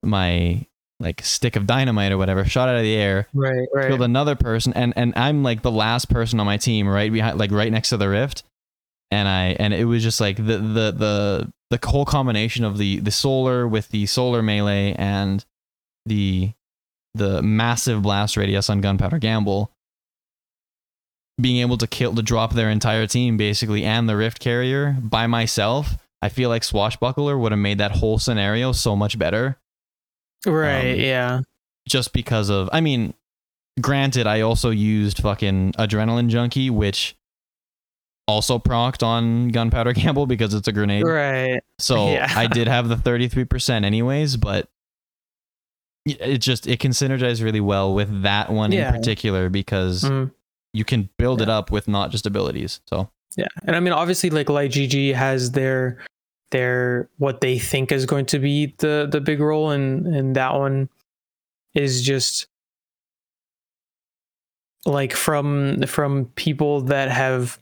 [0.04, 0.66] my
[1.00, 3.88] like stick of dynamite or whatever, shot out of the air, right, right.
[3.88, 7.38] killed another person, and and I'm like the last person on my team, right behind,
[7.38, 8.44] like right next to the rift,
[9.12, 13.00] and I and it was just like the the the the whole combination of the
[13.00, 15.44] the solar with the solar melee and
[16.06, 16.52] the
[17.14, 19.72] the massive blast radius on gunpowder gamble
[21.40, 25.28] being able to kill to drop their entire team basically and the rift carrier by
[25.28, 29.58] myself i feel like swashbuckler would have made that whole scenario so much better
[30.46, 31.42] right, um, yeah.
[31.88, 33.14] just because of I mean,
[33.82, 37.16] granted, I also used fucking adrenaline junkie, which
[38.28, 41.04] also procced on gunpowder gamble because it's a grenade.
[41.04, 41.62] Right.
[41.80, 42.32] So Yeah.
[42.36, 44.70] I did have the 33% anyways, but
[46.06, 48.90] it just it can synergize really well with that one Yeah.
[48.90, 50.32] in particular because Mhm.
[50.76, 52.82] You can build it up with not just abilities.
[52.88, 55.98] So Yeah, and I mean, obviously, like Light GG has their
[56.52, 60.54] their what they think is going to be the the big roll, and and that
[60.54, 60.90] one
[61.74, 62.48] is just
[64.86, 67.60] like from from people that have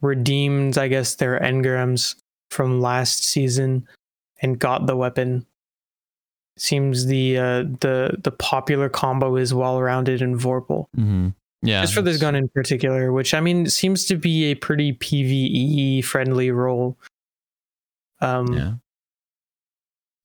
[0.00, 2.16] redeemed, I guess, their engrams
[2.50, 3.86] from last season
[4.40, 5.46] and got the weapon.
[6.58, 11.34] Seems the uh, the the popular combo is well rounded and Vorpal mhm.
[11.62, 14.92] Yeah, just for this gun in particular, which I mean seems to be a pretty
[14.94, 16.98] PVE friendly roll.
[18.20, 18.72] Um, Yeah.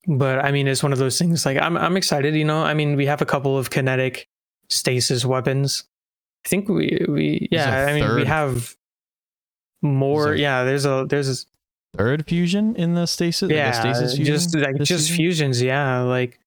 [0.07, 1.45] but I mean, it's one of those things.
[1.45, 2.35] Like I'm, I'm excited.
[2.35, 4.27] You know, I mean, we have a couple of kinetic
[4.69, 5.83] stasis weapons.
[6.45, 7.85] I think we, we, yeah.
[7.87, 8.75] I mean, we have
[9.81, 10.33] more.
[10.35, 11.45] Yeah, there's a, there's a,
[11.97, 13.49] Third fusion in the stasis.
[13.49, 15.15] yeah, the stasis fusion just like just season?
[15.15, 15.61] fusions.
[15.61, 16.39] Yeah, like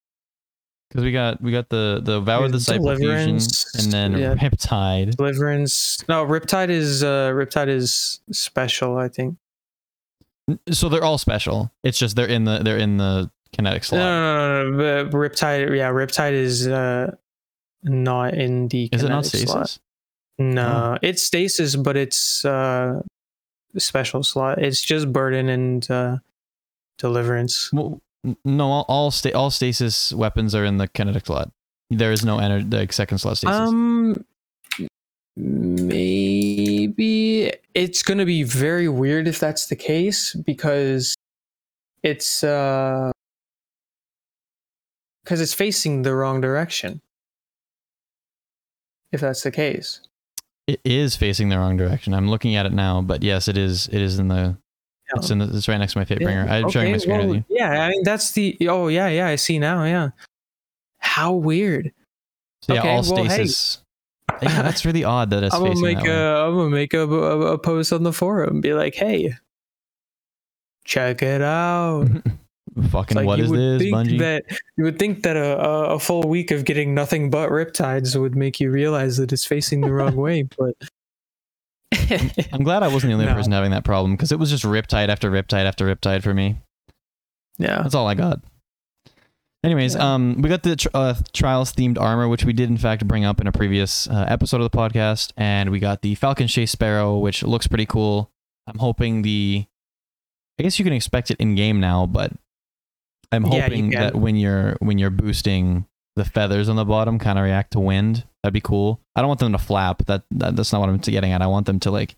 [0.90, 3.38] Because we got we got the the Vow of the Disciple fusion,
[3.78, 4.34] and then yeah.
[4.34, 5.14] Riptide.
[5.14, 6.02] deliverance.
[6.08, 8.98] No, Riptide is, uh, Riptide is special.
[8.98, 9.36] I think.
[10.72, 11.70] So they're all special.
[11.84, 14.00] It's just they're in the they're in the kinetic slot.
[14.00, 15.76] no, no, no, but Riptide.
[15.76, 17.14] Yeah, Riptide is uh,
[17.84, 18.88] not in the.
[18.90, 19.68] Is it not kinetic slot.
[19.68, 19.80] stasis?
[20.40, 23.02] No, it's stasis, but it's uh
[23.78, 24.58] special slot.
[24.58, 26.16] It's just burden and uh
[26.98, 27.70] deliverance.
[27.72, 28.00] Well,
[28.44, 31.50] no, all all, sta- all stasis weapons are in the kinetic slot.
[31.90, 33.56] There is no ener- the second slot stasis.
[33.56, 34.24] Um
[35.36, 41.14] maybe it's gonna be very weird if that's the case because
[42.02, 43.10] it's uh
[45.24, 47.00] because it's facing the wrong direction.
[49.12, 50.00] If that's the case.
[50.66, 52.14] it is facing the wrong direction.
[52.14, 53.88] I'm looking at it now, but yes, it is.
[53.88, 54.56] It is in the.
[55.14, 55.18] Yeah.
[55.20, 55.34] It's oh.
[55.34, 56.48] in It's right next to my fate Yeah, bringer.
[56.48, 57.56] I'm sharing my screen well, with you.
[57.56, 60.10] Yeah, I mean that's the oh yeah, yeah, I see now, yeah.
[60.98, 61.92] How weird.
[62.62, 63.46] So yeah, okay, all well, hey.
[64.42, 66.10] yeah, that's really odd that it's I'm gonna facing make that way.
[66.10, 69.34] a I'm gonna make a, a, a post on the forum, and be like, hey,
[70.84, 72.06] check it out.
[72.90, 74.18] Fucking like what would this, Bungie?
[74.18, 74.44] That
[74.76, 78.36] you would think that a, a, a full week of getting nothing but riptides would
[78.36, 80.76] make you realize that it's facing the wrong way, but
[82.52, 83.34] I'm glad I wasn't the only No.
[83.34, 86.56] person having that problem because it was just riptide after riptide after riptide for me.
[87.58, 87.82] yeah.
[87.82, 88.40] That's all I got.
[89.62, 90.14] Anyways, Yeah.
[90.14, 93.24] um, we got the tr- uh, trials themed armor, which we did in fact bring
[93.26, 96.70] up in a previous uh, episode of the podcast, and we got the Falcon Chase
[96.72, 98.30] Sparrow, which looks pretty cool.
[98.66, 99.66] I'm hoping the,
[100.58, 102.32] I guess you can expect it in game now, but
[103.32, 104.00] I'm hoping can.
[104.00, 107.80] that when you're when you're boosting, the feathers on the bottom kind of react to
[107.80, 108.24] wind.
[108.42, 109.00] That'd be cool.
[109.14, 110.04] I don't want them to flap.
[110.06, 111.42] That, that that's not what I'm getting at.
[111.42, 112.16] I want them to like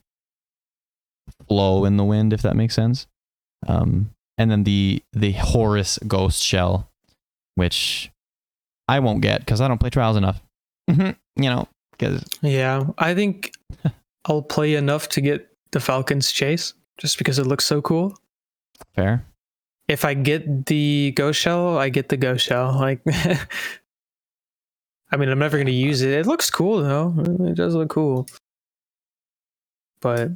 [1.48, 3.06] flow in the wind, if that makes sense.
[3.66, 6.88] Um, and then the the Horus Ghost Shell,
[7.54, 8.10] which
[8.88, 10.40] I won't get because I don't play Trials enough.
[10.88, 12.84] you know, because Yeah.
[12.98, 13.52] I think
[14.24, 18.16] I'll play enough to get the Falcon's chase just because it looks so cool.
[18.94, 19.24] fair.
[19.88, 22.72] If I get the ghost shell, I get the ghost shell.
[22.78, 23.00] Like
[25.12, 26.10] I mean I'm never gonna use it.
[26.12, 27.14] It looks cool though.
[27.46, 28.26] It does look cool.
[30.00, 30.30] But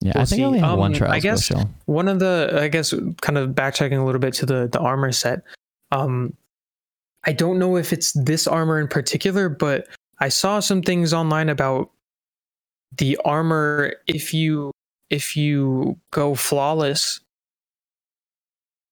[0.00, 0.64] Yeah, I We'll think I only see.
[0.64, 1.70] have one Um, Trials I guess- Shell.
[1.86, 2.92] one of the i guess
[3.22, 5.42] kind of backtracking a little bit to the the armor set
[5.92, 6.36] um
[7.24, 9.86] i don't know if it's this armor in particular but
[10.20, 11.90] i saw some things online about
[12.98, 14.70] the armor if you
[15.10, 17.20] if you go flawless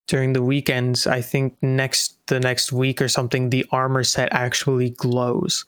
[0.06, 4.90] during the weekends i think next the next week or something the armor set actually
[4.90, 5.64] glows.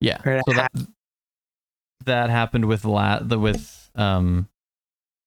[0.00, 0.72] Yeah, it so that
[2.06, 4.48] that happened with la- the with um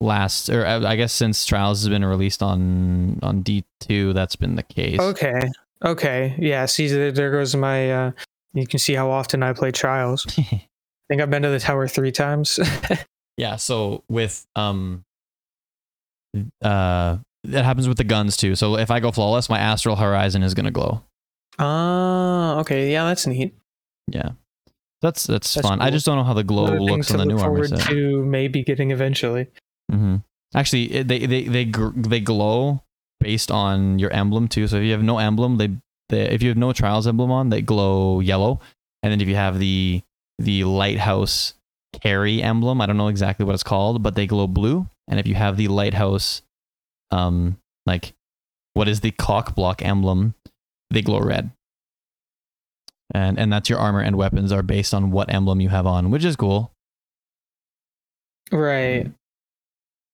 [0.01, 4.35] last or uh, I guess since Trials has been released on on D two, that's
[4.35, 4.99] been the case.
[4.99, 5.49] okay.
[5.83, 6.35] Okay.
[6.39, 8.11] Yeah see there, there goes my uh
[8.53, 10.25] you can see how often i play trials.
[10.37, 10.67] I
[11.07, 12.59] think I've been to the tower three times.
[13.37, 15.03] Yeah, so with um
[16.61, 18.55] uh that happens with the guns too.
[18.55, 21.03] So if I go flawless, my astral horizon is gonna glow.
[21.59, 23.55] Ah, okay, yeah, that's neat.
[24.07, 24.31] Yeah.
[25.01, 25.81] That's that's, That's fun.
[25.81, 27.79] I just don't know how the glow Another looks on the new armor set.
[27.81, 29.47] to maybe getting eventually.
[29.91, 30.15] Mm-hmm.
[30.55, 32.81] Actually, they they they they glow
[33.19, 34.67] based on your emblem too.
[34.67, 35.69] So if you have no emblem, they,
[36.09, 38.61] they if you have no trials emblem on, they glow yellow.
[39.03, 40.01] And then if you have the
[40.39, 41.53] the lighthouse
[42.01, 44.87] carry emblem, I don't know exactly what it's called, but they glow blue.
[45.07, 46.41] And if you have the lighthouse,
[47.11, 48.13] um, like
[48.73, 50.33] what is the cock block emblem,
[50.89, 51.51] they glow red.
[53.13, 56.09] And and that's your armor and weapons are based on what emblem you have on,
[56.11, 56.71] which is cool.
[58.51, 59.11] Right.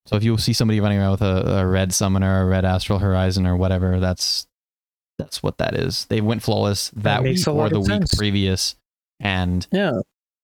[0.07, 2.99] So if you see somebody running around with a, a red summoner, a red astral
[2.99, 4.47] horizon, or whatever, that's
[5.19, 6.05] that's what that is.
[6.05, 8.15] They went flawless that, makes week or the week sense.
[8.15, 8.75] previous,
[9.19, 9.91] and Yeah.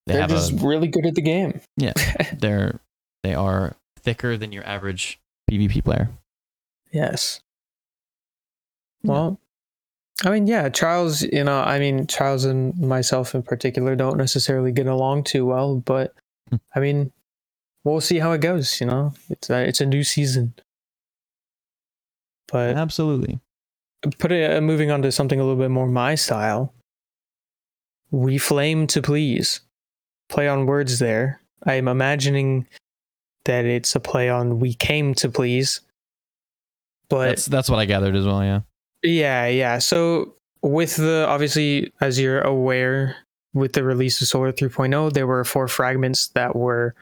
[0.05, 1.59] they They're have just a really good at the game.
[1.75, 1.93] Yeah.
[2.39, 2.79] they're
[3.23, 3.75] they are
[4.07, 5.19] thicker than your average
[5.51, 6.09] PvP player.
[6.93, 7.41] Yes.
[9.03, 9.37] Well,
[10.23, 14.71] I mean, yeah, Charles, you know, I mean, Charles and myself in particular don't necessarily
[14.71, 16.13] get along too well, but
[16.49, 16.55] Hmm.
[16.73, 17.11] I mean,
[17.83, 19.11] we'll see how it goes, you know?
[19.29, 20.53] It's a, it's a new season.
[22.49, 23.41] But Absolutely.
[24.19, 26.73] put it uh, moving on to something a little bit more my style.
[28.09, 29.59] We flame to please.
[30.29, 31.41] Play on words there.
[31.65, 32.67] I am imagining
[33.47, 35.81] that it's a play on "We Came to Please."
[37.09, 38.43] But That's that's what I gathered as well.
[38.43, 38.61] Yeah.
[39.01, 39.77] yeah, yeah.
[39.79, 43.15] So with the obviously, as you're aware,
[43.53, 46.95] with the release of Solar 3.0, there were four fragments that were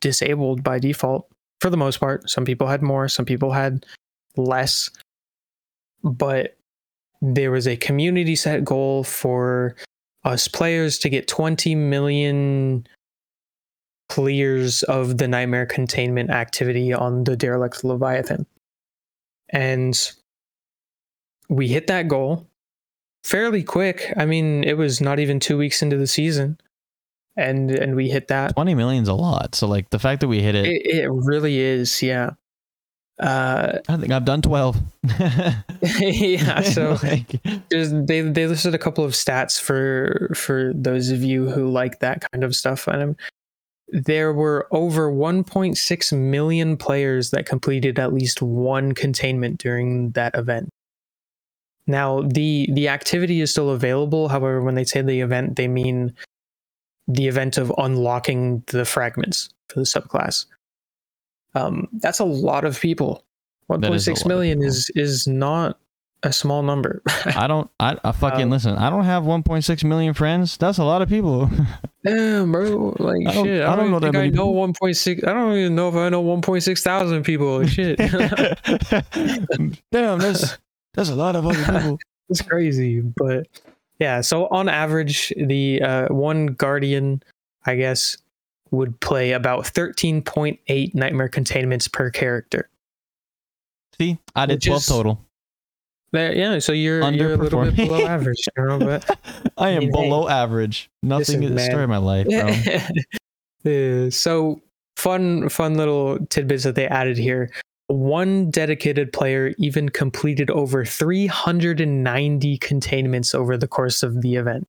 [0.00, 1.28] disabled by default
[1.60, 2.30] for the most part.
[2.30, 3.84] Some people had more, some people had
[4.36, 4.90] less.
[6.04, 6.56] But
[7.20, 9.74] there was a community set goal for
[10.24, 12.86] us players to get 20 million
[14.18, 18.44] clears of the nightmare containment activity on the derelict leviathan.
[19.50, 19.96] And
[21.48, 22.44] we hit that goal
[23.22, 24.12] fairly quick.
[24.16, 26.58] I mean it was not even two weeks into the season
[27.36, 28.56] and and we hit that.
[28.56, 29.54] Twenty million's a lot.
[29.54, 32.30] So like the fact that we hit it, it, it really is yeah.
[33.20, 34.78] Uh I think I've done twelve.
[36.00, 37.40] yeah so Like,
[37.70, 42.28] they they listed a couple of stats for for those of you who like that
[42.32, 43.16] kind of stuff and um,
[43.90, 50.68] there were over 1.6 million players that completed at least one containment during that event.
[51.86, 54.28] Now the the activity is still available.
[54.28, 56.14] However when they say the event they mean
[57.06, 60.44] the event of unlocking the fragments for the subclass.
[61.54, 63.24] Um that's a lot of people.
[63.70, 65.78] That is a 1.6 lot of million is is not
[66.24, 67.70] a small number I don't.
[67.78, 68.74] I, I fucking Um, listen.
[68.76, 70.56] I don't have 1.6 million friends.
[70.56, 71.48] That's a lot of people.
[72.04, 72.94] Damn, bro.
[72.98, 73.62] Like I don't- shit.
[73.62, 75.26] I I don't don't, know that I know 1.6.
[75.26, 77.64] I don't even know if I know 1.6 thousand people.
[77.68, 77.98] Shit.
[79.92, 80.58] Damn, that's
[80.94, 81.98] that's a lot of other people.
[82.28, 83.00] it's crazy.
[83.00, 83.46] But
[84.00, 87.22] yeah, so on average, the uh, one guardian,
[87.66, 88.16] I guess,
[88.70, 92.68] would play about 13.8 nightmare containments per character.
[93.98, 95.24] See, I did 12 is- total.
[96.10, 99.18] There, yeah, so you're you're a little bit below average, you know, but
[99.58, 100.90] I am mean, hey, below average.
[101.02, 102.54] Nothing is the story of my life, bro.
[103.66, 104.62] Uh, so
[104.96, 107.50] fun fun little tidbits that they added here.
[107.88, 114.68] One dedicated player even completed over 390 containments over the course of the event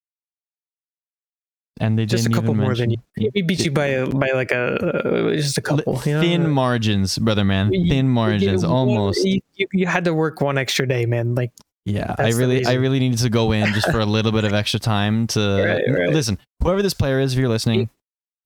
[1.82, 2.98] And they just a couple more than you
[3.34, 6.22] we beat you by a, by like a uh, just a couple you know?
[6.22, 7.70] Thin margins, brother man.
[7.70, 9.24] Thin you- margins, one- almost.
[9.26, 11.52] you, you- you had to work one extra day man like
[11.86, 14.54] Yeah, I really, I really needed to go in just for a little bit of
[14.54, 15.40] extra time to
[15.88, 16.10] Right, right.
[16.14, 16.38] listen.
[16.62, 17.90] Whoever this player is, if you're listening,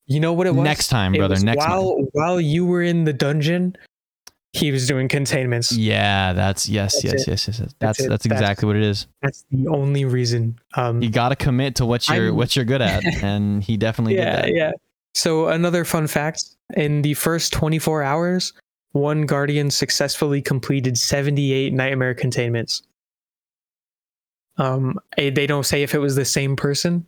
[0.05, 1.39] you know what it was next time, brother.
[1.39, 2.07] Next while time.
[2.13, 3.75] while you were in the dungeon
[4.53, 7.57] he was doing containments Yeah, that's yes, That's yes, yes, yes, yes.
[7.59, 8.09] That's That's that's, it.
[8.09, 9.07] That's- exactly what it is.
[9.21, 12.65] that's the only reason um You got to commit to what you're I'm- what you're
[12.65, 14.53] good at, and he definitely yeah, did that.
[14.55, 14.71] yeah.
[15.15, 16.43] So another fun fact:
[16.75, 18.53] in the first 24 hours,
[18.93, 22.81] one guardian successfully completed 78 nightmare containments.
[24.57, 27.05] Um, eh, they don't say if it was the same person.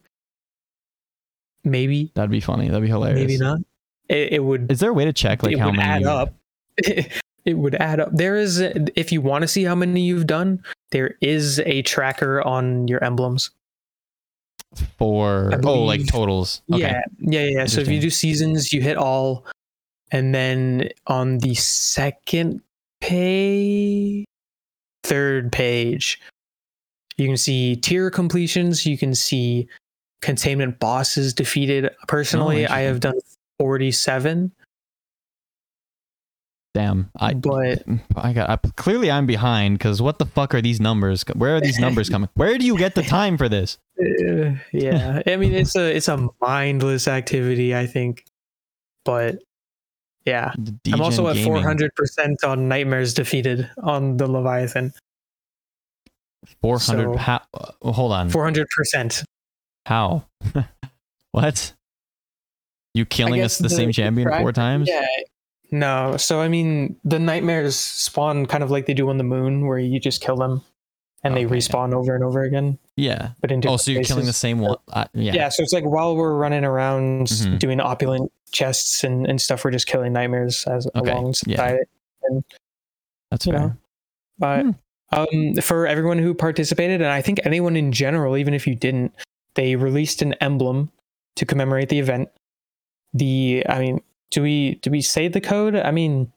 [1.63, 2.67] Maybe, That'd be funny.
[2.67, 3.19] That'd be hilarious.
[3.21, 3.59] maybe not.
[4.07, 4.71] It, it would.
[4.71, 6.05] Is there a way to check like it how would many?
[6.05, 6.33] add up.
[7.45, 8.09] it would add up.
[8.11, 12.41] There is, if you want to see how many you've done, there is a tracker
[12.41, 13.51] on your emblems.
[14.97, 16.61] for oh like totals.
[16.71, 16.81] Okay.
[16.81, 17.65] Yeah, yeah, yeah.
[17.65, 19.45] So if you do seasons, you hit all,
[20.11, 22.61] and then on the second
[23.01, 24.25] page,
[25.03, 26.19] third page,
[27.17, 28.85] you can see tier completions.
[28.85, 29.67] You can see
[30.21, 31.89] containment bosses defeated.
[32.07, 33.19] Personally, I oh, have done
[33.59, 34.51] forty-seven,
[36.75, 37.09] Damn.
[37.17, 37.85] I but
[38.17, 41.23] I got I, clearly I'm behind because what the fuck are these numbers?
[41.33, 42.27] Where are these numbers coming?
[42.35, 43.77] Where do you get the time for this?
[43.97, 47.73] uh, yeah, I mean it's a it's a mindless activity.
[47.73, 48.25] I think,
[49.05, 49.41] but
[50.25, 50.51] yeah,
[50.91, 54.91] I'm also at four hundred percent on nightmares defeated on the Leviathan.
[56.61, 57.13] Four hundred.
[57.13, 57.41] so- How?
[57.53, 58.29] uh, hold on.
[58.29, 59.23] Four hundred percent.
[59.85, 60.25] How?
[61.31, 61.71] what?
[62.93, 64.89] You killing us the, same champion four times?
[64.89, 65.05] Yeah.
[65.71, 69.65] No, so I mean, the nightmares spawn kind of like they do on the moon,
[69.67, 70.61] where you just kill them,
[71.23, 71.55] and they Okay.
[71.57, 72.77] respawn over and over again.
[72.95, 73.29] Yeah.
[73.41, 74.77] But in Oh, so you're killing the same one?
[74.93, 75.33] Uh, yeah.
[75.33, 75.49] Yeah.
[75.49, 77.59] so it's like while we're running around Mhm.
[77.59, 81.77] doing opulent chests and, and stuff, we're just killing nightmares as Okay, alongside yeah.
[82.29, 82.43] it.
[83.31, 83.61] That's you fair.
[83.61, 83.75] know.
[84.37, 84.71] But Hmm.
[85.11, 89.13] um, for everyone who participated, and I think anyone in general, even if you didn't,
[89.55, 90.91] they released an emblem
[91.35, 92.29] to commemorate the event.
[93.13, 94.01] The, I mean,
[94.31, 95.75] do we do we say the code?
[95.75, 96.31] I mean,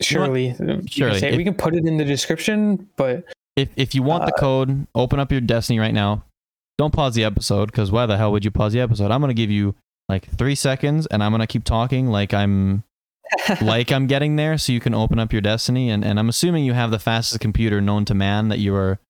[0.00, 2.88] surely, you can Surely, say- if- we can put it in the description.
[2.96, 3.24] But
[3.56, 6.24] If if you want the Uh, code, open up your Destiny right now.
[6.76, 9.10] Don't pause the episode because why the hell would you pause the episode?
[9.10, 9.74] I'm gonna give you
[10.08, 12.84] like three seconds, and I'm gonna keep talking like I'm
[13.60, 15.90] like I'm getting there, so you can open up your Destiny.
[15.90, 19.00] And and I'm assuming you have the fastest computer known to man that you are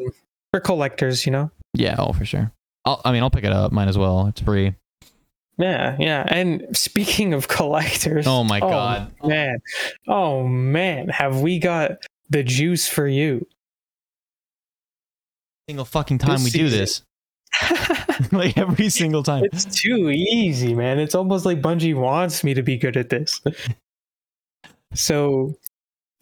[0.52, 1.52] for collectors, you know.
[1.74, 2.52] Yeah, oh, for sure.
[2.86, 3.72] I'll, I mean, I'll pick it up.
[3.72, 4.28] Might as well.
[4.28, 4.74] It's free.
[5.58, 6.26] Yeah, yeah.
[6.28, 9.12] And speaking of collectors, Oh my god.
[9.24, 9.60] man,
[10.08, 11.92] oh man, have we got
[12.30, 13.46] the juice for you?
[15.70, 17.04] Single fucking time This we do this,
[18.32, 19.44] like every single time.
[19.46, 20.98] it's too easy, man.
[21.00, 23.40] It's almost like Bungie wants me to be good at this.
[24.96, 25.56] so,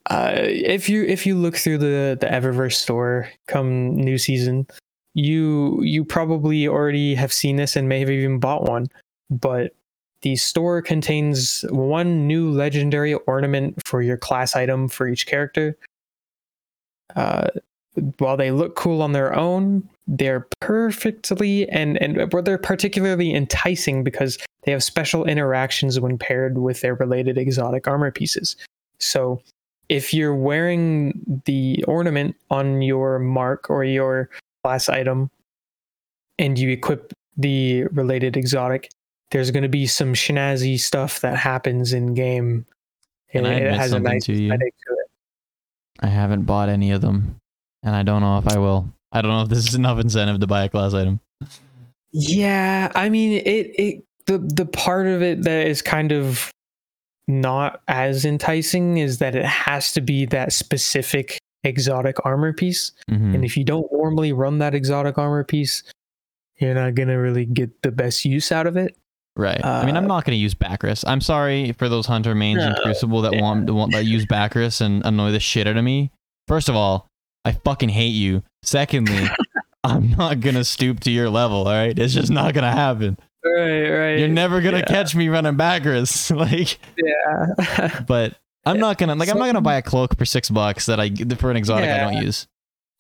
[0.08, 4.68] uh, if you if you look through the the Eververse store come new season,
[5.14, 8.88] you you probably already have seen this and may have even bought one.
[9.30, 9.74] But
[10.22, 15.78] the store contains one new legendary ornament for your class item for each character.
[17.16, 17.48] Uh,
[18.18, 24.38] while they look cool on their own, they're perfectly and and they're particularly enticing because
[24.64, 28.56] they have special interactions when paired with their related exotic armor pieces.
[29.00, 29.42] So,
[29.90, 34.30] if you're wearing the ornament on your mark or your
[34.64, 35.30] class item,
[36.38, 38.90] and you equip the related exotic,
[39.32, 42.66] there's going to be some snazzy stuff that happens in game.
[43.32, 44.50] Can I admit has a nice to you?
[44.50, 45.10] to it.
[46.00, 47.36] I haven't bought any of them,
[47.84, 48.88] and I don't know if I will.
[49.12, 51.20] I don't know if this is enough incentive to buy a class item.
[52.12, 56.52] Yeah, I mean it it the the part of it that is kind of
[57.30, 62.92] not as enticing is that it has to be that specific exotic armor piece.
[63.10, 63.36] Mhm.
[63.36, 65.84] And if you don't normally run that exotic armor piece,
[66.58, 68.98] you're not going to really get the best use out of it.
[69.38, 69.64] Right.
[69.64, 71.04] I mean, I'm Uh, not going to use Bakris.
[71.08, 73.42] I'm sorry for those hunter mains in No, Crucible that yeah.
[73.42, 76.12] want, want that use Bakris and annoy the shit out of me.
[76.48, 77.08] First of all,
[77.46, 78.44] I fucking hate you.
[78.64, 79.28] Secondly,
[79.86, 81.60] I'm not gonna stoop to your level.
[81.68, 83.18] All right, it's just not gonna happen.
[83.44, 84.20] Right, right.
[84.20, 84.86] You're never gonna yeah.
[84.86, 86.36] catch me running Bakris.
[86.36, 88.02] like, yeah.
[88.08, 89.30] but I'm not gonna like.
[89.30, 91.98] I'm not gonna buy a cloak for six bucks that I for an exotic I
[92.00, 92.48] don't use.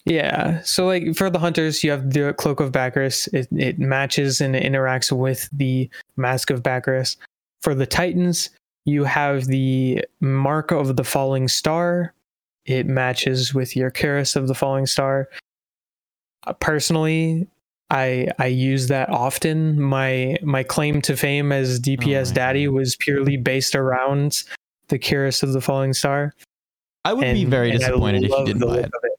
[0.05, 0.61] Yeah.
[0.61, 3.31] So like for the hunters, you have the cloak of Bakris.
[3.33, 7.17] It it matches and it interacts with the mask of Bakris.
[7.61, 8.49] For the titans,
[8.85, 12.13] you have the mark of the falling star.
[12.65, 15.27] It matches with your Cuirass of the falling star.
[16.47, 17.47] Uh, Personally,
[17.91, 19.79] I I use that often.
[19.81, 22.73] My my claim to fame as DPS my daddy God.
[22.75, 24.43] was purely based around
[24.89, 26.33] the Cuirass of the falling star.
[27.05, 28.85] I would be very disappointed if you didn't buy it.
[28.85, 29.11] it.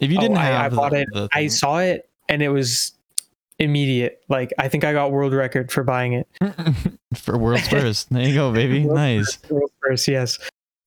[0.00, 1.08] If you Oh, didn't I- have I bought the, it.
[1.12, 2.92] the I saw it and it was
[3.58, 4.22] immediate.
[4.28, 6.28] Like I think I got world record for buying it.
[7.14, 8.10] for world's first.
[8.10, 8.84] There you go, baby.
[8.84, 9.38] World Nice.
[9.50, 10.38] World first, yes,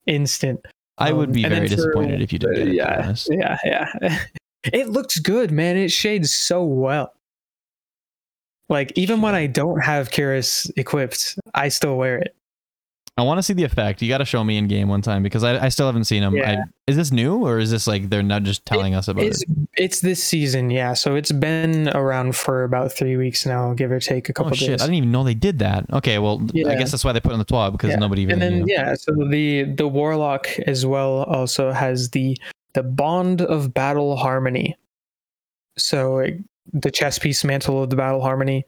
[0.08, 0.66] instant.
[0.98, 2.74] I would Um, be and very then for- disappointed if you didn't get it.
[2.76, 3.58] yeah, yeah,
[4.02, 4.20] yeah.
[4.74, 5.78] it looks good, man.
[5.78, 7.14] It shades so well.
[8.72, 12.36] Like even when I don't have Cuirass equipped, I still wear it.
[13.18, 14.02] I want to see the effect.
[14.02, 16.22] You got to show me in game one time because I, I still haven't seen
[16.22, 16.34] them.
[16.34, 16.52] Yeah.
[16.52, 16.58] I,
[16.88, 19.50] is this new or is this like they're not just telling us about It's it?
[19.76, 20.94] it's this season, yeah.
[20.94, 24.56] So it's been around for about three weeks now, give or take a couple Oh
[24.56, 24.70] shit!
[24.70, 24.82] days.
[24.82, 25.86] I didn't even know they did that.
[25.92, 27.98] Okay, well, I guess that's why they put it on the twab because Yeah.
[27.98, 28.34] nobody even.
[28.36, 28.74] and then knew.
[28.74, 32.38] yeah so the the warlock as well also has the
[32.74, 34.78] the bond of battle harmony
[35.78, 36.38] so like,
[36.74, 38.66] the chess piece mantle of the battle harmony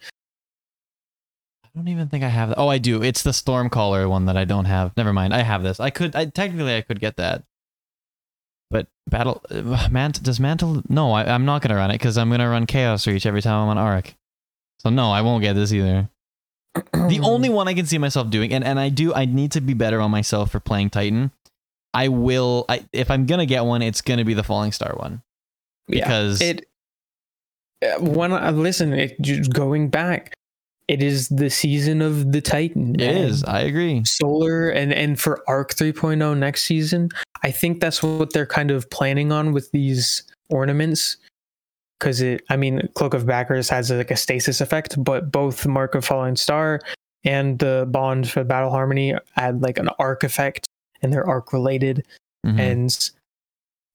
[1.64, 2.60] I don't even think I have that.
[2.60, 3.02] Oh, I do.
[3.02, 4.96] It's the Stormcaller one that I don't have.
[4.96, 5.34] Never mind.
[5.34, 5.80] I have this.
[5.80, 6.16] I could.
[6.16, 7.42] I technically I could get that.
[8.70, 10.84] But battle, uh, Mant does mantle?
[10.88, 13.56] No, I, I'm not gonna run it because I'm gonna run Chaos Reach every time
[13.56, 14.14] I'm on Arc.
[14.82, 16.10] So no, I won't get this either.
[16.94, 19.62] the only one I can see myself doing, and, and I do, I need to
[19.62, 21.32] be better on myself for playing Titan.
[21.94, 25.24] I will, I, if I'm gonna get one, it's gonna be the Falling Star one
[25.88, 26.62] yeah because it uh,
[28.00, 30.34] when I listen it just going back
[30.90, 33.44] it is the season of the titan It is.
[33.46, 34.04] I agree.
[34.06, 37.10] solar and and for arc 3.0 next season
[37.44, 41.16] i think that's what they're kind of planning on with these ornaments
[42.00, 45.96] because it i mean cloak of Bakris has like a stasis effect but both mark
[45.96, 46.82] of falling star
[47.24, 50.68] and the bond for battle harmony add like an arc effect,
[51.02, 52.06] and they're arc related,
[52.46, 52.60] Mhm.
[52.60, 53.10] and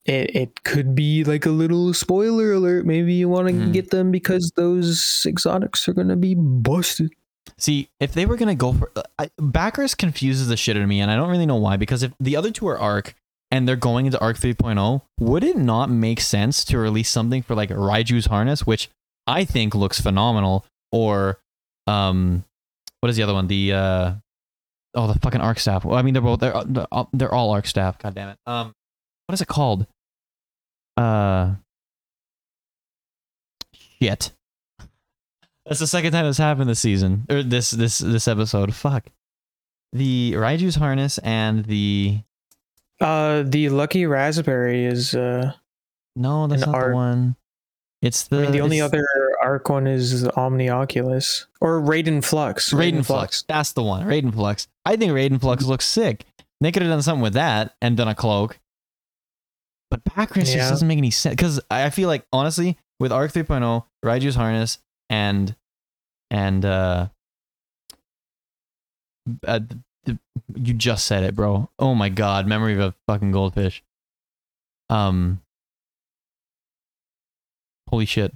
[0.09, 2.87] it it could be like a little spoiler alert.
[2.87, 3.73] Maybe you want to Mhm.
[3.73, 7.13] get them because those exotics are gonna be busted.
[7.57, 11.01] See, if they were gonna go for I, Bakris confuses the shit out of me,
[11.01, 11.77] and I don't really know why.
[11.77, 13.15] Because if the other two are Arc
[13.51, 17.55] and they're going into Arc 3.0, would it not make sense to release something for
[17.55, 18.91] like Raiju's harness, which
[19.27, 21.39] I think looks phenomenal, or
[21.87, 22.45] um,
[23.01, 23.47] what is the other one?
[23.47, 24.13] The uh,
[24.95, 25.85] oh, the fucking Arc staff.
[25.85, 26.63] Well, I mean, they're both they're
[27.13, 27.99] they're all Arc staff.
[27.99, 28.39] God damn it.
[28.47, 28.73] Um,
[29.27, 29.87] what is it called?
[31.03, 31.55] Uh,
[34.01, 34.33] shit.
[35.67, 38.75] That's the second time this happened this season or this this this episode.
[38.75, 39.07] Fuck.
[39.93, 42.21] The Raiju's harness and the
[43.01, 45.53] Uh, the lucky raspberry is uh,
[46.17, 47.37] no, that's not the one.
[48.01, 49.05] It's I the mean, the only other
[49.43, 52.73] arc one is Omni Oculus or Raiden Flux.
[52.73, 53.45] Raiden Flux.
[53.49, 54.07] That's the one.
[54.07, 54.69] Raiden Flux.
[54.85, 56.25] I think Raiden Flux looks sick.
[56.61, 58.59] They could have done something with that and done a cloak.
[59.91, 60.69] But Bakris just Yeah.
[60.69, 64.79] doesn't make any sense because I feel like honestly with Arc 3.0, Raiju's harness
[65.09, 65.55] and
[66.31, 67.09] and uh,
[69.47, 69.61] uh
[70.55, 71.69] you just said it, bro.
[71.79, 73.83] Oh my god, memory of a fucking goldfish.
[74.91, 75.41] Um,
[77.89, 78.35] holy shit,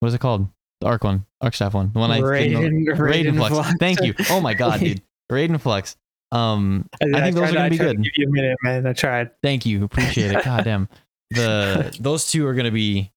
[0.00, 0.48] what is it called?
[0.80, 3.72] The Arc one, Arc staff one, the one I couldn't- Raiden, Raiden Flux.
[3.78, 4.14] Thank you.
[4.30, 5.02] Oh my god, dude.
[5.30, 5.96] Raiden Flux.
[6.32, 8.02] Um, I think those are gonna be good.
[8.02, 8.86] Give you a minute, man.
[8.86, 9.30] I tried.
[9.42, 9.84] thank you.
[9.84, 10.44] Appreciate it.
[10.44, 10.88] God damn.
[11.32, 13.12] The those two are gonna be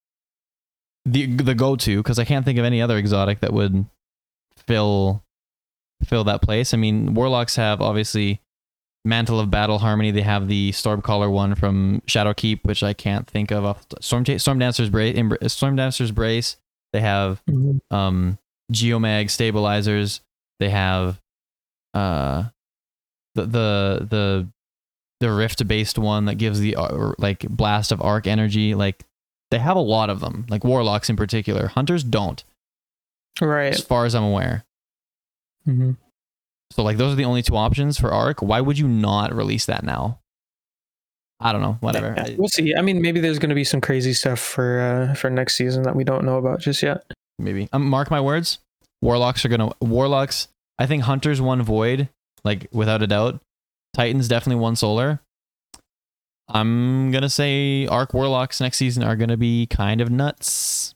[1.06, 3.88] the the go to because I can't think of any other exotic that would
[4.68, 5.24] fill
[6.04, 6.76] fill that place.
[6.76, 8.40] I mean, warlocks have obviously
[9.04, 10.12] Mantle of Battle Harmony.
[10.12, 13.66] They have the Stormcaller one from Shadowkeep, which I can't think of.
[13.66, 15.18] Off the, Storm Storm Dancer's Brace.
[15.48, 16.58] Storm Dancer's Brace.
[16.92, 17.42] They have
[17.90, 18.38] um
[18.72, 20.22] geomag stabilizers
[20.60, 21.20] they have
[21.94, 22.46] uh
[23.36, 24.48] the the the
[25.20, 29.04] the rift based one that gives the uh, like blast of arc energy like
[29.52, 32.44] they have a lot of them like warlocks in particular hunters don't
[33.42, 33.74] Right.
[33.74, 34.66] as far as i'm aware
[35.68, 35.96] Mhm.
[36.72, 39.66] so like those are the only two options for arc why would you not release
[39.66, 40.20] that now
[41.40, 42.76] i don't know whatever Yeah, we'll see.
[42.76, 45.84] I mean, maybe there's going to be some crazy stuff for uh, for next season
[45.84, 47.04] that we don't know about just yet.
[47.40, 48.60] maybe um, mark my words
[49.02, 52.10] warlocks are gonna warlocks i think hunters one void
[52.44, 53.42] like without a doubt
[53.94, 55.20] titans definitely one solar
[56.50, 60.94] i'm gonna say arc warlocks next season are gonna be kind of nuts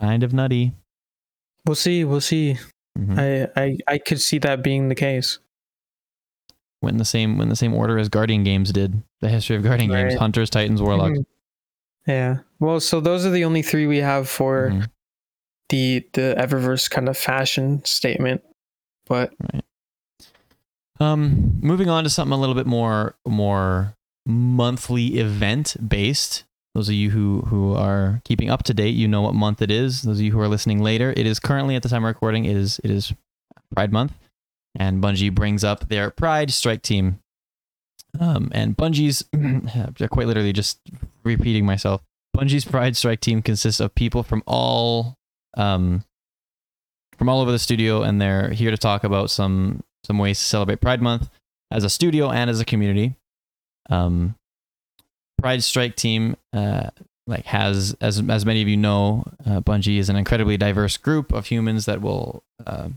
[0.00, 0.72] kind of nutty
[1.66, 2.04] We'll see.
[2.04, 2.58] We'll see.
[2.96, 3.18] Mhm.
[3.56, 5.40] I, I I could see that being the case.
[6.80, 9.56] went in the same went in the same order as guardian games did the history
[9.56, 11.26] of guardian games hunters titans warlocks Mhm.
[12.06, 12.36] Yeah.
[12.60, 14.86] Well, so those are the only three we have for Mhm.
[15.70, 18.44] the the Eververse kind of fashion statement.
[19.08, 19.34] But
[20.98, 23.94] Um, moving on to something a little bit more more
[24.26, 26.44] monthly event based.
[26.74, 29.70] Those of you who who are keeping up to date, you know what month it
[29.70, 30.02] is.
[30.02, 32.44] Those of you who are listening later, it is currently at the time of recording.
[32.44, 33.12] It is it is
[33.74, 34.12] Pride Month,
[34.74, 37.20] and Bungie brings up their Pride Strike Team.
[38.18, 39.24] Um, and Bungie's
[40.10, 40.80] quite literally just
[41.24, 42.02] repeating myself.
[42.36, 45.16] Bungie's Pride Strike Team consists of people from all
[45.56, 46.04] um
[47.16, 50.44] from all over the studio, and they're here to talk about some some ways to
[50.44, 51.28] celebrate Pride Month
[51.70, 53.14] as a studio and as a community.
[53.90, 54.36] Um,
[55.38, 56.90] Pride Strike Team, uh,
[57.26, 61.32] like has as as many of you know, uh, Bungie is an incredibly diverse group
[61.32, 62.88] of humans that will uh,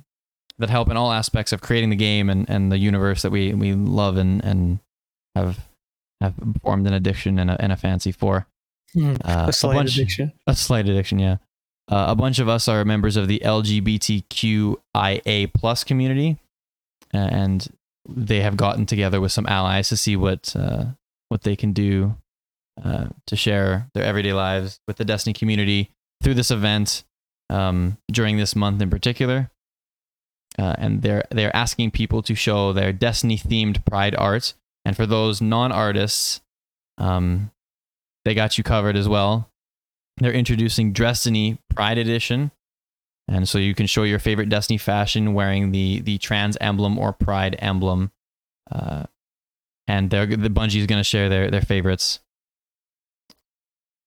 [0.57, 3.53] that help in all aspects of creating the game and, and the universe that we
[3.53, 4.80] we love and and
[5.36, 5.68] have
[6.22, 8.45] have formed an addiction and a, and a fancy for.
[9.24, 10.34] Uh, a slight bunch- addiction.
[10.47, 11.38] a slight addiction, yeah.
[11.91, 14.78] Uh, a bunch of us are members of the LGBTQIA
[15.53, 16.38] plus community,
[17.14, 17.68] and
[18.07, 20.86] they have gotten together with some allies to see what uh,
[21.30, 22.16] what they can do
[22.84, 25.91] uh, to share their everyday lives with the Destiny community
[26.24, 27.03] through this event
[27.49, 29.49] um, during this month in particular.
[30.57, 34.53] Uh, and they're they're asking people to show their Destiny themed Pride art,
[34.84, 36.41] and for those non artists,
[36.97, 37.51] um,
[38.26, 39.49] they got you covered as well
[40.20, 42.51] they're introducing Destiny Pride Edition.
[43.32, 47.13] And so you can show your favorite Destiny fashion wearing the the trans emblem or
[47.13, 48.11] Pride emblem.
[48.71, 49.03] Uh,
[49.88, 52.19] and they're the Bungie is going to share their their favorites,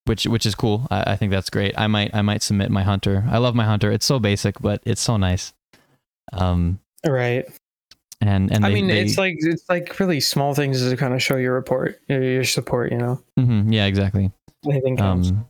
[0.07, 0.87] which which is cool.
[0.91, 1.75] I, I think that's great.
[1.79, 3.25] I might I might submit my hunter.
[3.31, 3.91] I love my hunter.
[3.93, 5.53] It's so basic, but it's so nice.
[6.33, 7.45] Um, Right.
[8.21, 11.15] and and I they- mean, they- it's like it's like really small things to kind
[11.15, 12.91] of show your report, your your support.
[12.93, 14.31] You know, Mhm, yeah, exactly.
[14.69, 15.31] anything counts.
[15.31, 15.47] Um,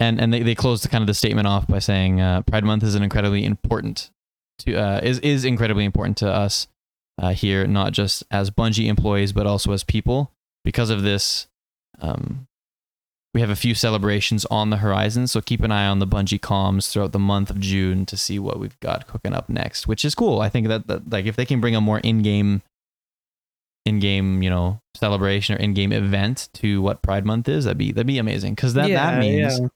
[0.00, 2.64] and and they, they closed the kind of the statement off by saying uh, Pride
[2.64, 4.10] Month is an incredibly important
[4.60, 6.68] to uh, is is incredibly important to us
[7.20, 10.32] uh, here, not just as Bungie employees, but also as people.
[10.64, 11.46] Because of this,
[12.00, 12.48] um,
[13.32, 15.26] we have a few celebrations on the horizon.
[15.26, 18.38] So keep an eye on the Bungie comms throughout the month of June to see
[18.38, 20.40] what we've got cooking up next, which is cool.
[20.40, 22.62] I think that, that like if they can bring a more in-game
[23.84, 28.04] in-game you know celebration or in-game event to what pride month is that'd be that'd
[28.04, 29.68] be amazing because that that means yeah.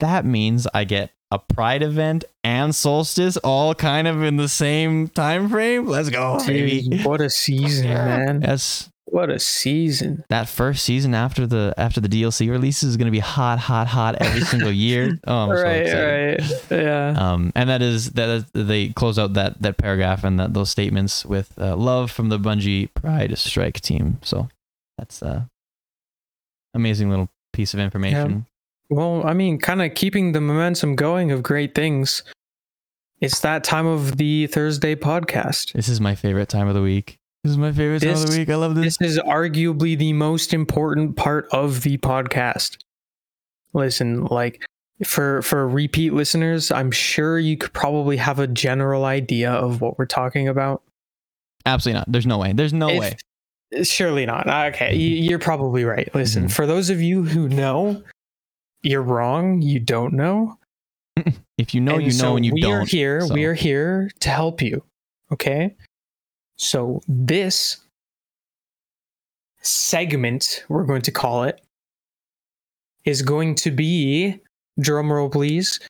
[0.00, 5.08] That means i get a pride event and solstice all kind of in the same
[5.08, 8.42] time frame let's go baby Dude, what a season, man!
[8.42, 10.24] yes What a season.
[10.28, 13.88] that first season after the after the dlc releases is going to be hot hot
[13.88, 16.70] hot every single year oh I'm so right, excited.
[16.70, 17.14] right, yeah.
[17.32, 20.70] um, and that is that is, they close out that that paragraph and that those
[20.70, 24.18] statements with uh, love from the Bungie Pride Strike team.
[24.22, 24.48] So
[24.98, 25.44] that's uh
[26.74, 28.46] amazing little piece of information.
[28.88, 32.22] Well, I mean, kind of keeping the momentum going of great things.
[33.20, 35.72] It's that time of the Thursday podcast.
[35.72, 37.18] This is my favorite time of the week.
[37.42, 38.48] This is my favorite time of the week.
[38.50, 38.98] I love this.
[38.98, 42.78] This is arguably the most important part of the podcast.
[43.72, 44.64] Listen, like
[45.04, 49.98] for for repeat listeners, I'm sure you could probably have a general idea of what
[49.98, 50.82] we're talking about.
[51.64, 52.12] Absolutely not.
[52.12, 52.52] There's no way.
[52.52, 53.16] There's no If- way.
[53.82, 54.48] Surely not.
[54.74, 56.08] Okay, you- you're probably right.
[56.14, 56.52] Listen, Mhm.
[56.52, 58.02] for those of you who know,
[58.82, 59.62] you're wrong.
[59.62, 60.58] You don't know.
[61.58, 62.70] If you know, And you know, and you we don't.
[62.70, 63.20] We are here.
[63.22, 64.82] so- We are here to help you.
[65.32, 65.74] Okay.
[66.56, 67.78] So this
[69.62, 71.60] segment, we're going to call it,
[73.04, 74.38] is going to be
[74.80, 75.80] drum roll, please.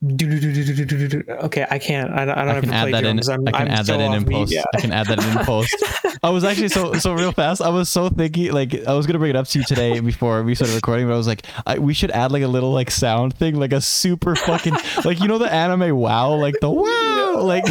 [0.00, 2.12] Okay, I can't.
[2.12, 3.16] I don't, I don't I have can to add play that in.
[3.16, 3.28] drums.
[3.28, 4.56] I'm, I can add that in in post.
[4.74, 5.74] I can add that in post.
[6.22, 7.60] I was actually so so real fast.
[7.60, 10.44] I was so thinking like I was gonna bring it up to you today before
[10.44, 12.92] we started recording, but I was like, I, we should add like a little like
[12.92, 14.74] sound thing, like a super fucking
[15.04, 17.64] like you know the anime WoW, like the wow, like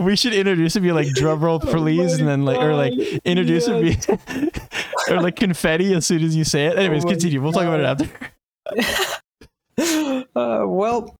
[0.00, 2.94] we should introduce it be like drum roll please, and then like or like
[3.24, 3.96] introduce it be
[5.08, 6.76] or like confetti as soon as you say it.
[6.78, 7.40] Anyways, Oh continue.
[7.40, 8.10] We'll talk about it
[9.76, 10.24] after.
[10.34, 11.14] uh, well,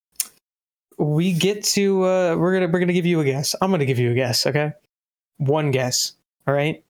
[1.01, 3.55] we get to uh, we're gonna we're gonna give you a guess.
[3.61, 4.47] I'm gonna give you a guess.
[4.47, 4.73] Okay,
[5.39, 6.13] one guess.
[6.47, 6.85] All right,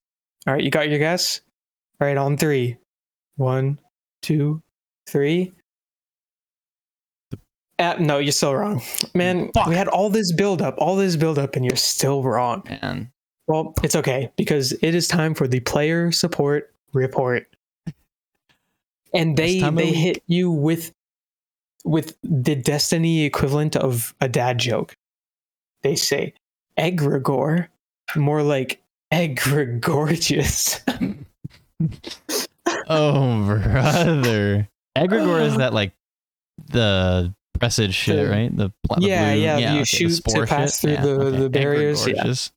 [0.47, 0.63] all right.
[0.63, 1.41] You got your guess.
[2.01, 2.77] All right, on three.
[3.37, 3.79] One,
[4.21, 4.63] two,
[5.09, 5.53] three.
[7.79, 8.83] Uh, no, you're still wrong,
[9.15, 9.51] man.
[9.55, 9.67] Fuck.
[9.67, 12.63] We had all this build up, all this build up, and you're still wrong.
[12.69, 13.11] Man,
[13.47, 17.47] Well, it's okay because it is time for the player support report.
[19.15, 20.93] And they they the hit you with
[21.85, 24.97] with the destiny equivalent of a dad joke.
[25.83, 26.35] They say
[26.79, 27.69] egregore,
[28.17, 30.81] more like egregorgeous.
[32.89, 35.93] oh brother, egregore is that like
[36.71, 38.55] the presage shit, The- right?
[38.57, 41.01] The, pl- Yeah, blue- yeah, you okay, shoot to pass shit.
[41.01, 42.25] through the- the barriers, yeah.
[42.25, 42.51] Egregorgeous.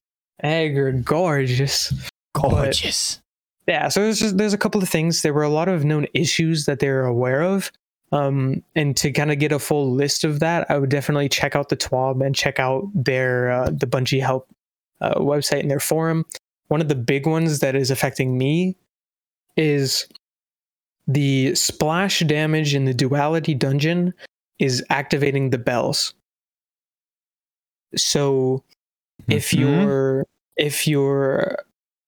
[0.44, 2.10] egregorgeous.
[2.36, 3.22] Gorgeous.
[3.68, 6.08] yeah so there's just, there's a couple of things there were a lot of known
[6.14, 7.72] issues that they're aware of
[8.14, 11.56] um, and to kind of get a full list of that i would definitely check
[11.56, 14.48] out the twab and check out their uh, the Bungie help
[15.02, 16.26] uh, website and their forum
[16.68, 18.76] one of the big ones that is affecting me
[19.58, 20.08] is
[21.08, 24.14] the splash damage in the duality dungeon
[24.60, 26.14] is activating the bells
[27.96, 28.64] so
[29.28, 29.60] if Mhm.
[29.60, 30.26] you're
[30.58, 31.58] if you're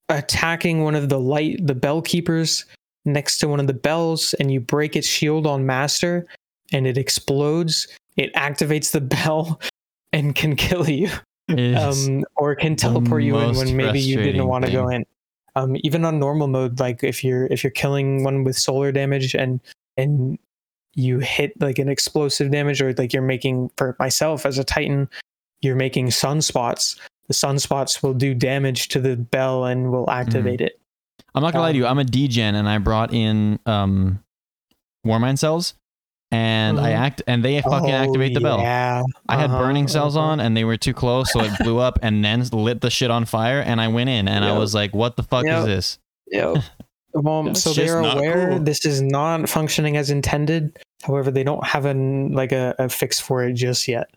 [0.09, 2.65] attacking one of the light the bell keepers
[3.05, 6.25] next to one of the bells and you break its shield on master
[6.73, 7.87] and it explodes
[8.17, 9.59] it activates the bell
[10.11, 11.09] and can kill you
[11.49, 15.05] um, or can teleport you in when maybe you didn't want to go in.
[15.57, 19.33] Um, even on normal mode like if you're if you're killing one with solar damage
[19.33, 19.61] and
[19.95, 20.37] and
[20.95, 25.07] you hit like an explosive damage or like you're making for myself as a titan
[25.61, 30.79] you're making sunspots the sunspots will do damage to the bell and will activate it
[31.35, 31.85] I'm not gonna lie to you.
[31.85, 34.23] I'm a degen, and I brought in um,
[35.05, 35.73] Warmind cells,
[36.31, 36.97] and I Mhm.
[36.97, 38.59] act, and they fucking activate the bell.
[38.59, 40.25] Oh, yeah I had Uh-huh, burning cells uh-huh.
[40.25, 43.11] on, and they were too close, so it blew up, and then lit the shit
[43.11, 45.59] on fire, and I went in, and I was like, "What the fuck Yep.
[45.59, 45.99] is this?"
[46.31, 46.57] Yep.
[47.17, 48.59] Well, so they're aware cool.
[48.59, 50.77] this is not functioning as intended.
[51.01, 54.09] However, they don't have an like a, a fix for it just yet.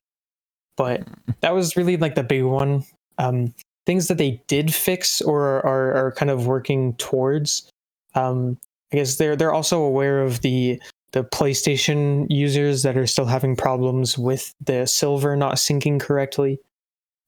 [0.77, 1.07] But
[1.43, 2.83] that was really like the big one.
[3.17, 3.55] Um,
[3.89, 7.71] things that they did fix or are, are kind of working towards.
[8.15, 8.59] Um,
[8.93, 10.79] I guess they're they're also aware of the
[11.13, 16.61] the PlayStation users that are still having problems with the silver not syncing correctly.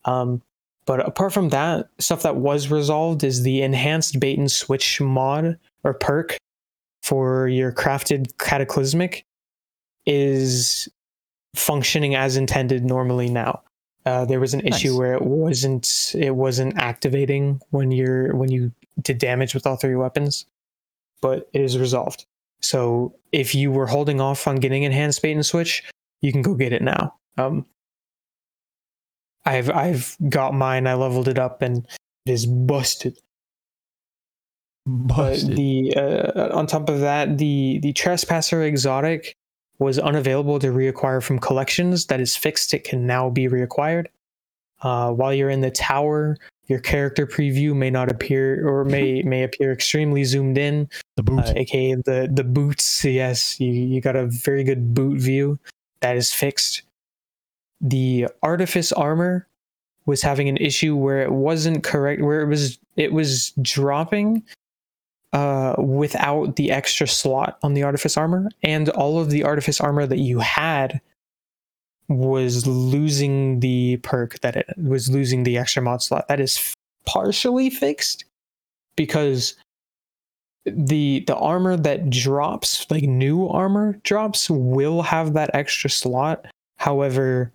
[0.05, 0.43] Um,
[0.85, 5.59] but apart from that, stuff that was resolved is the enhanced bait and switch mod
[5.83, 6.37] or perk
[7.03, 9.25] for your crafted cataclysmic
[10.05, 10.91] is
[11.57, 13.63] functioning as intended normally now.
[14.07, 18.72] Uh, there was an issue where it wasn't it wasn't activating when you're when you
[19.03, 20.46] did damage with all three weapons,
[21.20, 22.24] but it is resolved.
[22.62, 25.82] So if you were holding off on getting enhanced bait and switch,
[26.22, 27.14] you can go get it now.
[27.36, 27.66] Um,
[29.44, 30.86] I've I've got mine.
[30.86, 31.86] I leveled it up and
[32.26, 33.18] it is busted.
[34.86, 39.36] But the uh, on top of that, the the trespasser exotic
[39.81, 42.07] was unavailable to reacquire from collections.
[42.07, 42.72] That is fixed.
[42.72, 44.07] It can now be reacquired.
[44.83, 49.43] Uh, while you're in the tower, your character preview may not appear or may may
[49.43, 51.41] appear extremely zoomed in, the boot.
[51.41, 53.05] uh, aka the the boots.
[53.05, 55.59] Yes, you you got a very good boot view.
[56.01, 56.83] That is fixed.
[57.81, 59.49] The artifice armor
[60.07, 64.43] was having an issue where it wasn't correct, where it was it was dropping
[65.33, 70.07] uh, without the extra slot on the artifice armor, and all of the artifice armor
[70.07, 71.01] that you had
[72.09, 76.26] was losing the perk that it was losing the extra mod slot.
[76.28, 76.74] That is
[77.07, 78.24] partially fixed
[78.97, 79.55] because
[80.66, 86.47] the the armor that drops like new armor drops will have that extra slot
[86.78, 87.53] however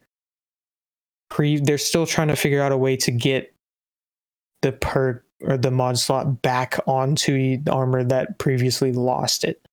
[1.29, 3.53] pre they're still trying to figure out a way to get
[4.63, 9.65] the perk or the mod slot back onto the armor that previously lost it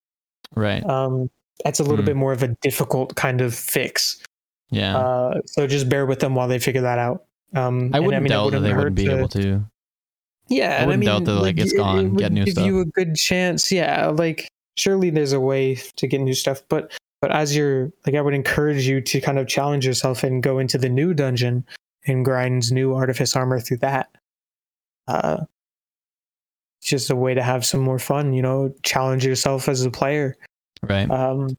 [0.54, 0.84] right.
[0.86, 1.28] um
[1.64, 2.06] that's a little Hmm.
[2.06, 4.22] bit more of a difficult kind of fix
[4.70, 4.96] yeah.
[4.96, 8.32] uh so just bear with them while they figure that out um I wouldn't mean,
[8.32, 9.64] it doubt that they wouldn't be to- able to.
[10.48, 12.66] Yeah, I wouldn't mean, doubt that, like, it's it- gone, It, get new give stuff.
[12.66, 13.70] you a good chance.
[13.70, 16.90] Yeah, like surely there's a way to get new stuff, but
[17.22, 20.58] but as you're like, I would encourage you to kind of challenge yourself and go
[20.58, 21.64] into the new dungeon
[22.06, 24.10] and grind new artifice armor through that.
[25.06, 25.51] Uh, it's
[26.82, 28.32] just a way to have some more fun.
[28.32, 30.36] You know, challenge yourself as a player
[30.82, 31.08] Right.
[31.10, 31.56] um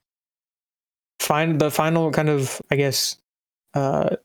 [1.20, 3.16] find the final kind of i guess
[3.76, 4.16] uh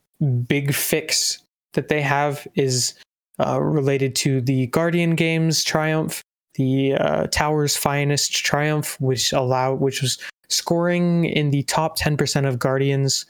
[0.49, 1.39] big fix
[1.75, 2.95] that they have is
[3.39, 6.21] uh related to the guardian games triumph
[6.55, 10.19] the uh towers finest triumph which allow which was
[10.49, 13.27] scoring in the top 10% of guardians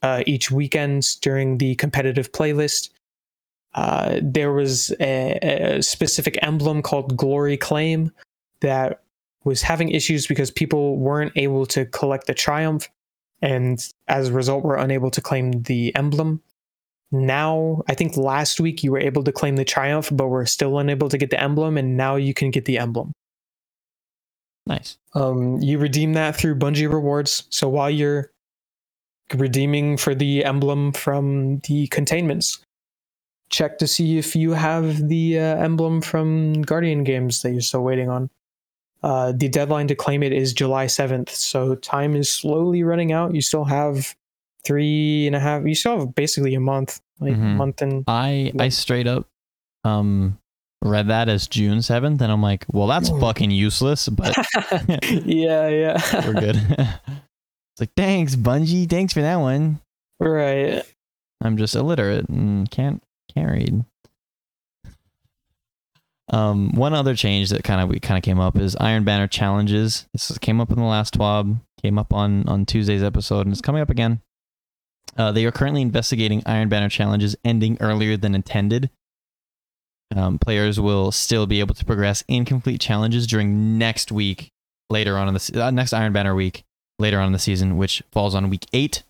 [0.00, 2.88] uh each weekend during the competitive playlist
[3.74, 5.38] uh, there was a,
[5.76, 8.10] a specific emblem called Glory Claim
[8.60, 9.02] that
[9.44, 12.88] was having issues because people weren't able to collect the triumph
[13.40, 16.40] and as a result were unable to claim the emblem
[17.10, 20.78] now i think last week you were able to claim the triumph but were still
[20.78, 23.12] unable to get the emblem and now you can get the emblem
[24.66, 24.96] nice.
[25.14, 27.44] um, you redeem that through Bungie rewards.
[27.50, 28.30] So while you're
[29.34, 32.60] redeeming for the emblem from the containments,
[33.52, 37.82] check to see if you have the uh, emblem from Guardian games that you're still
[37.84, 38.30] waiting on.
[39.02, 43.34] Uh, the deadline to claim it is July 7th, so time is slowly running out.
[43.34, 44.16] You still have
[44.64, 45.64] three and a half.
[45.66, 47.56] You still have basically a month, like Mhm.
[47.56, 49.26] month and I I straight up
[49.84, 50.38] um
[50.84, 54.36] read that as June seventh, and I'm like, well, that's fucking useless, but
[55.26, 56.56] yeah, yeah, we're good.
[56.78, 58.88] it's like thanks, Bungie.
[58.88, 59.80] Thanks for that one.
[60.20, 60.84] right.
[61.44, 63.02] I'm just illiterate and can't
[63.34, 63.84] can't.
[66.28, 69.26] Um, one other change that kind of we kind of came up is Iron Banner
[69.26, 70.06] challenges.
[70.12, 73.52] This is- came up in the last TWAB, came up on on Tuesday's episode, and
[73.52, 74.20] it's coming up again.
[75.16, 78.88] Uh, they are currently investigating Iron Banner challenges ending earlier than intended.
[80.14, 84.52] Um, players will still be able to progress incomplete challenges during next week,
[84.88, 86.64] later on in the uh, next Iron Banner week,
[86.98, 89.02] later on in the season, which falls on week eight.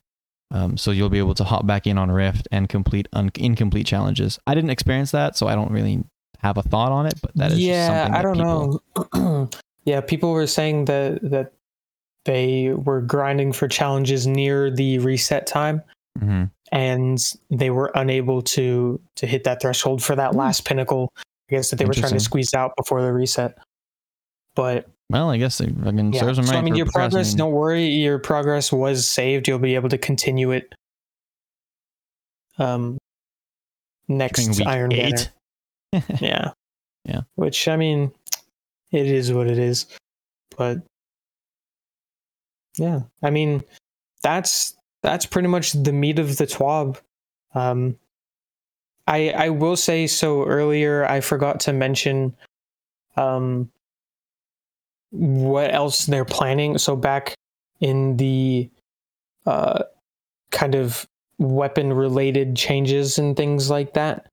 [0.53, 3.87] Um, so you'll be able to hop back in on Rift and complete un- incomplete
[3.87, 4.39] challenges.
[4.47, 6.05] I didn't experience that, so I don't really
[6.41, 7.15] have a thought on it.
[7.23, 8.83] But that is just yeah i don't people-
[9.15, 9.49] know
[9.85, 11.53] yeah people were saying that that
[12.25, 15.83] they were grinding for challenges near the reset time
[16.21, 16.51] Mhm.
[16.73, 20.39] and they were unable to to hit that threshold for that Hmm.
[20.39, 21.23] last pinnacle i
[21.55, 23.57] guess that they were trying to squeeze out before the reset
[24.57, 26.21] but Well, I guess they fucking yeah.
[26.21, 26.59] serves them so right.
[26.59, 29.47] i mean your progress don't worry your progress was saved.
[29.47, 30.75] You'll be able to continue it
[32.59, 32.99] um
[34.09, 35.17] next iron banner.
[36.21, 36.53] yeah.
[37.05, 37.23] Yeah.
[37.35, 38.13] which i mean
[38.91, 39.87] it is what it is
[40.57, 40.79] but
[42.79, 43.63] yeah i mean
[44.23, 46.99] that's that's pretty much the meat of the twab.
[47.55, 47.99] Um
[49.07, 52.35] i i will say so earlier i forgot to mention
[53.17, 53.71] um
[55.13, 57.35] what else they're planning so back
[57.81, 58.69] in the
[59.47, 59.83] uh
[60.51, 61.07] kind of
[61.39, 64.27] weapon related changes and things like that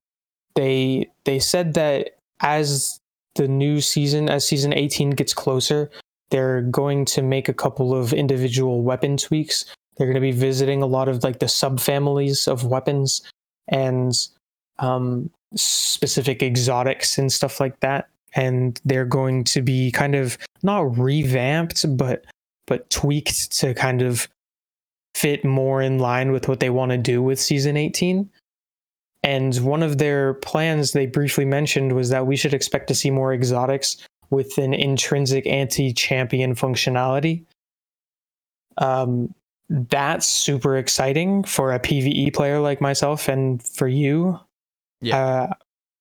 [0.54, 2.98] they they said that as
[3.36, 5.90] the new season as season 18 gets closer
[6.30, 9.64] they're going to make a couple of individual weapon tweaks
[9.96, 13.22] they're going to be visiting a lot of like the subfamilies of weapons
[13.68, 14.14] and
[14.78, 18.08] um, specific exotics and stuff like that.
[18.34, 22.24] And they're going to be kind of not revamped, but
[22.66, 24.28] but tweaked to kind of
[25.14, 28.30] fit more in line with what they want to do with season 18.
[29.22, 33.10] And one of their plans they briefly mentioned was that we should expect to see
[33.10, 33.96] more exotics
[34.30, 37.44] with an intrinsic anti champion functionality.
[38.78, 39.34] Um,
[39.68, 44.38] that's super exciting for a PVE player like myself and for you.
[45.00, 45.18] Yeah.
[45.18, 45.54] Uh,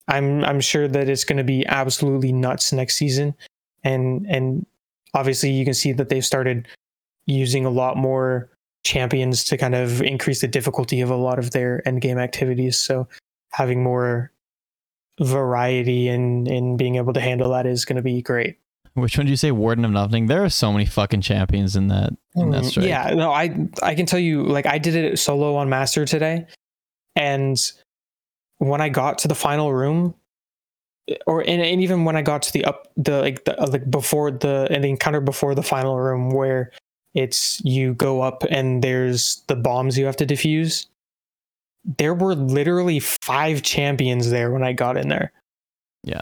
[0.10, 3.36] I'm I'm sure that it's going to be absolutely nuts next season,
[3.84, 4.66] and and
[5.14, 6.68] obviously you can see that they've started
[7.26, 8.50] using a lot more
[8.84, 12.80] champions to kind of increase the difficulty of a lot of their end game activities.
[12.80, 13.08] So
[13.52, 14.32] having more
[15.22, 18.58] variety and in being able to handle that is going to be great.
[18.96, 20.26] Which one do you say, Warden of Nothing?
[20.26, 22.88] There are so many fucking champions in that in that Mm, strike.
[22.88, 26.48] Yeah, no, I I can tell you, like I did it solo on Master today,
[27.16, 27.58] and
[28.60, 30.14] when I got to the final room,
[31.26, 34.32] or and, and even when I got to the up the like the like before
[34.32, 36.72] the and the encounter before the final room where
[37.16, 40.86] it's you go up and there's the bombs you have to defuse.
[41.98, 45.32] There were literally five champions there when I got in there.
[46.04, 46.22] Yeah.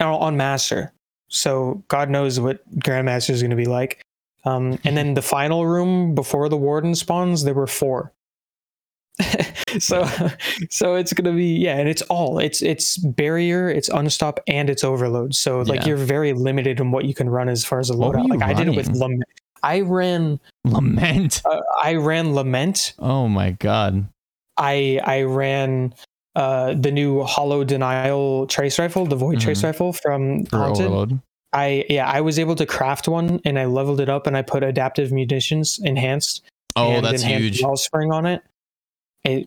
[0.00, 0.92] On on Master.
[1.28, 4.02] So God knows what Grandmaster is going to be like.
[4.44, 8.12] Um, and then the final room before the warden spawns, there were four.
[9.78, 10.06] so,
[10.70, 14.84] so it's gonna be yeah, and it's all it's it's barrier, it's unstop, and it's
[14.84, 15.34] overload.
[15.34, 15.88] So like Yeah.
[15.88, 18.28] you're very limited in what you can run as far as a loadout.
[18.28, 19.24] Like I did it with lament.
[19.62, 21.40] I ran Lament.
[21.50, 22.94] uh, I ran lament.
[22.98, 24.06] Oh my god.
[24.58, 25.94] I I ran
[26.36, 29.64] uh the new hollow denial trace rifle, the void trace Mhm.
[29.64, 30.86] rifle from For Haunted.
[30.86, 31.20] overload.
[31.52, 34.42] I yeah, I was able to craft one and I leveled it up and I
[34.42, 36.42] put adaptive munitions enhanced
[36.76, 37.62] Oh, and that's huge.
[37.62, 38.42] wellspring on it.
[39.24, 39.46] It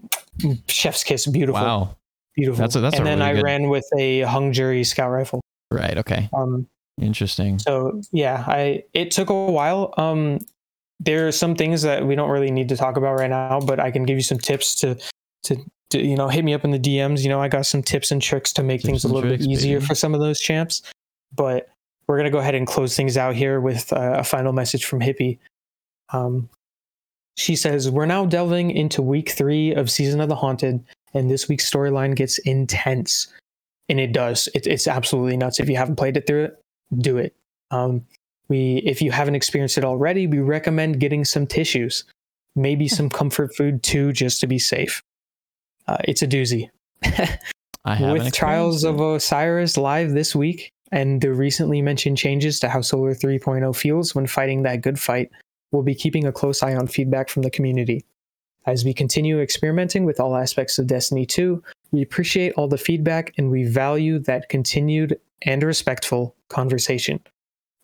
[0.68, 1.96] chef's kiss, beautiful, Wow.
[2.36, 2.60] beautiful.
[2.62, 5.12] That's a- that's a and then really I good- ran with a hung jury scout
[5.12, 5.42] rifle.
[5.72, 5.98] Right.
[5.98, 6.30] Okay.
[6.34, 6.68] Um,
[7.00, 7.60] Interesting.
[7.60, 9.94] so yeah, I it took a while.
[9.98, 10.40] Um,
[11.00, 13.80] there are some things that we don't really need to talk about right now, but
[13.80, 14.98] I can give you some tips to
[15.44, 15.58] to,
[15.92, 17.22] to you know hit me up in the DMs.
[17.22, 19.46] You know, I got some tips and tricks to make Tips things a little tricks,
[19.46, 19.86] bit easier baby.
[19.88, 20.82] for some of those champs.
[21.36, 21.70] But
[22.08, 25.00] we're gonna go ahead and close things out here with uh, a final message from
[25.02, 25.38] Hippie.
[26.14, 26.50] Um,
[27.38, 30.84] she says, We're now delving into week three of Season of the Haunted,
[31.14, 33.28] and this week's storyline gets intense.
[33.90, 34.50] And it does.
[34.54, 35.60] It, it's absolutely nuts.
[35.60, 36.62] If you haven't played it through it,
[36.98, 37.34] do it.
[37.72, 38.06] Um,
[38.50, 42.04] we, if you haven't experienced it already, we recommend getting some tissues,
[42.56, 45.02] maybe some comfort food too, just to be safe.
[45.88, 46.70] Uh, it's a doozy.
[47.86, 52.70] I have With Trials of Osiris live this week and the recently mentioned changes to
[52.70, 55.30] how Solar 3.0 feels when fighting that good fight,
[55.72, 58.06] we'll be keeping a close eye on feedback from the community.
[58.66, 63.34] As we continue experimenting with all aspects of Destiny 2, we appreciate all the feedback
[63.38, 67.20] and we value that continued and respectful conversation.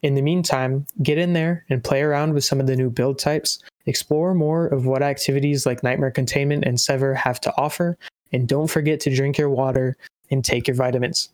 [0.02, 3.18] In the meantime, get in there and play around with some of the new build
[3.18, 7.98] types, explore more of what activities like Nightmare Containment and Sever have to offer,
[8.34, 9.96] and don't forget to drink your water
[10.30, 11.30] and take your vitamins.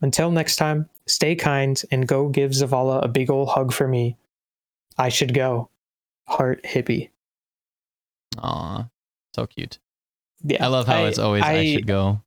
[0.00, 4.16] Until next time, stay kind and go give Zavala a big ol' hug for me.
[4.96, 5.70] I should go.
[6.28, 7.10] Heart hippie.
[8.38, 8.86] Aw,
[9.34, 9.78] so cute.
[10.44, 12.22] Yeah, I love how it's always I, should go.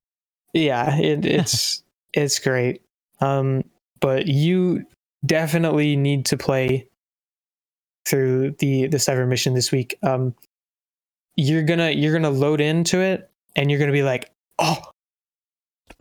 [0.53, 1.83] Yeah, it, it's
[2.13, 2.81] it's great.
[3.19, 3.63] Um,
[3.99, 4.85] but you
[5.25, 6.87] definitely need to play
[8.05, 9.97] through the the Sever mission this week.
[10.03, 10.35] Um,
[11.35, 14.81] you're gonna you're gonna load into it and you're gonna be like, oh,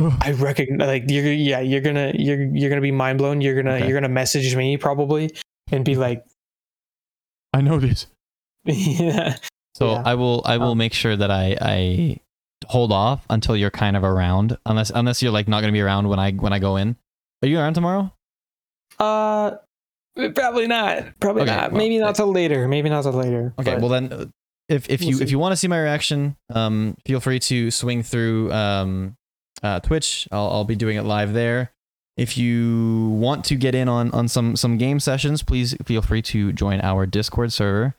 [0.21, 0.87] I recognize.
[0.87, 3.41] Like you're yeah, you're gonna you're you're gonna be mind blown.
[3.41, 3.87] You're gonna Okay.
[3.87, 5.31] you're gonna message me probably
[5.71, 6.25] and be like,
[7.53, 8.07] I know this.
[8.65, 9.37] yeah,
[9.75, 10.03] So Yeah.
[10.05, 12.17] I will I will Um, make sure that I I
[12.67, 15.81] hold off until you're kind of around unless unless you're like not going to be
[15.81, 16.97] around when I when I go in.
[17.43, 18.13] Are you around tomorrow?
[18.99, 19.53] uh,
[20.35, 21.19] probably not.
[21.21, 21.73] Probably Okay, not.
[21.73, 22.69] well, Maybe not till later.
[22.69, 23.55] Maybe not till later.
[23.59, 24.25] Okay, well then uh,
[24.69, 25.25] if if We'll you see.
[25.25, 29.17] if you want to see my reaction, um feel free to swing through um
[29.63, 30.29] uh Twitch.
[30.31, 31.73] I'll I'll be doing it live there.
[32.21, 36.21] If you want to get in on on some some game sessions, please feel free
[36.21, 37.95] to join our Discord server.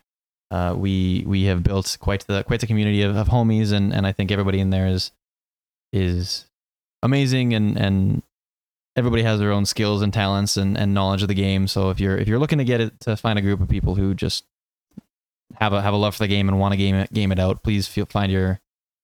[0.48, 4.06] Uh, we we have built quite the quite the community of, of homies, and and
[4.06, 5.10] I think everybody in there is
[5.92, 6.46] is
[7.02, 8.22] amazing, and and
[8.94, 11.66] everybody has their own skills and talents and, and knowledge of the game.
[11.66, 13.96] So if you're if you're looking to get it to find a group of people
[13.96, 14.44] who just
[15.56, 17.40] have a have a love for the game and want to game it game it
[17.40, 18.60] out, please feel find your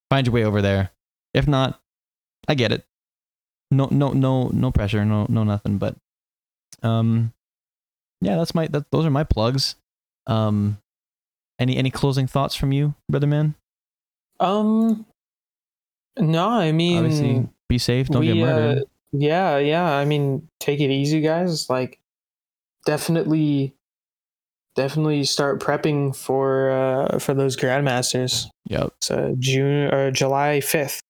[0.09, 0.91] find your way over there.
[1.33, 1.81] If not,
[2.47, 2.85] I get it.
[3.71, 5.77] No no no no pressure, no no nothing.
[5.77, 5.95] But
[6.81, 7.33] um,
[8.21, 9.75] yeah, that's my that those are my plugs.
[10.27, 10.77] Um,
[11.59, 13.55] any any closing thoughts from you, brother man?
[14.39, 15.05] Um,
[16.17, 18.07] No, I mean, Obviously, be safe.
[18.07, 18.83] Don't get murdered.
[18.83, 19.83] uh, yeah, yeah.
[19.91, 21.69] I mean, take it easy, guys.
[21.69, 21.99] Like,
[22.85, 23.73] definitely,
[24.75, 28.47] definitely start prepping for uh for those grandmasters.
[28.67, 28.93] yep.
[29.01, 31.01] So June or July fifth.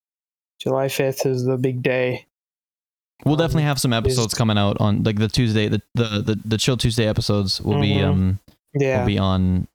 [0.59, 2.25] July fifth is the big day.
[3.25, 6.39] We'll um, definitely have some episodes coming out on like the Tuesday, the the the,
[6.45, 8.07] the chill Tuesday episodes will be Mhm.
[8.07, 8.39] um
[8.73, 8.99] Yeah.
[8.99, 9.67] will be on.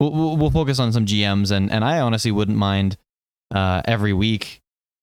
[0.00, 2.96] We'll, we'll we'll focus on some GMs and and I honestly wouldn't mind
[3.54, 4.60] uh every week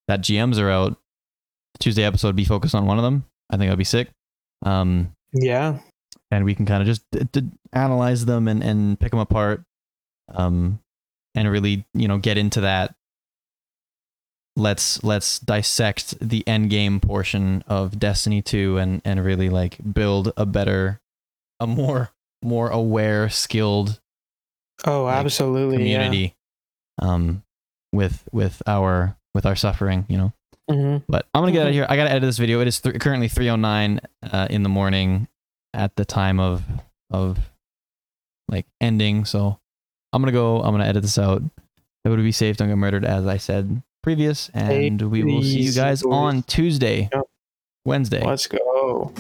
[0.08, 0.98] that GMs are out.
[1.80, 3.26] Tuesday episode be focused on one of them.
[3.50, 4.10] I think that'd be sick.
[4.64, 5.80] Um, yeah.
[6.30, 9.64] and we can kind of just d- d- analyze them and, and pick them apart
[10.36, 10.80] um
[11.36, 12.94] and really you know get into that
[14.56, 20.34] let's let's dissect the end game portion of destiny 2 and and really like build
[20.36, 21.00] a better
[21.60, 22.10] a more
[22.44, 24.00] more aware skilled
[24.86, 25.78] Oh, like, absolutely.
[25.78, 26.36] community
[27.02, 27.44] um
[27.94, 30.34] with with our with our suffering you know
[30.68, 30.76] Yeah.
[30.76, 31.76] hmm but I'm gonna get out of Mhm.
[31.76, 31.86] here.
[31.90, 32.60] I gotta edit this video.
[32.62, 35.28] It is th- currently 3:09 uh, in the morning
[35.74, 36.64] at the time of
[37.10, 37.38] of
[38.50, 39.24] like ending.
[39.26, 39.60] So
[40.14, 40.62] I'm gonna go.
[40.62, 41.42] I'm gonna edit this out.
[42.04, 42.58] it would be safe.
[42.58, 44.50] Don't get murdered, as I said previous.
[44.54, 47.10] And we will see you guys on Tuesday,
[47.86, 48.24] Wednesday.
[48.24, 49.14] Let's go.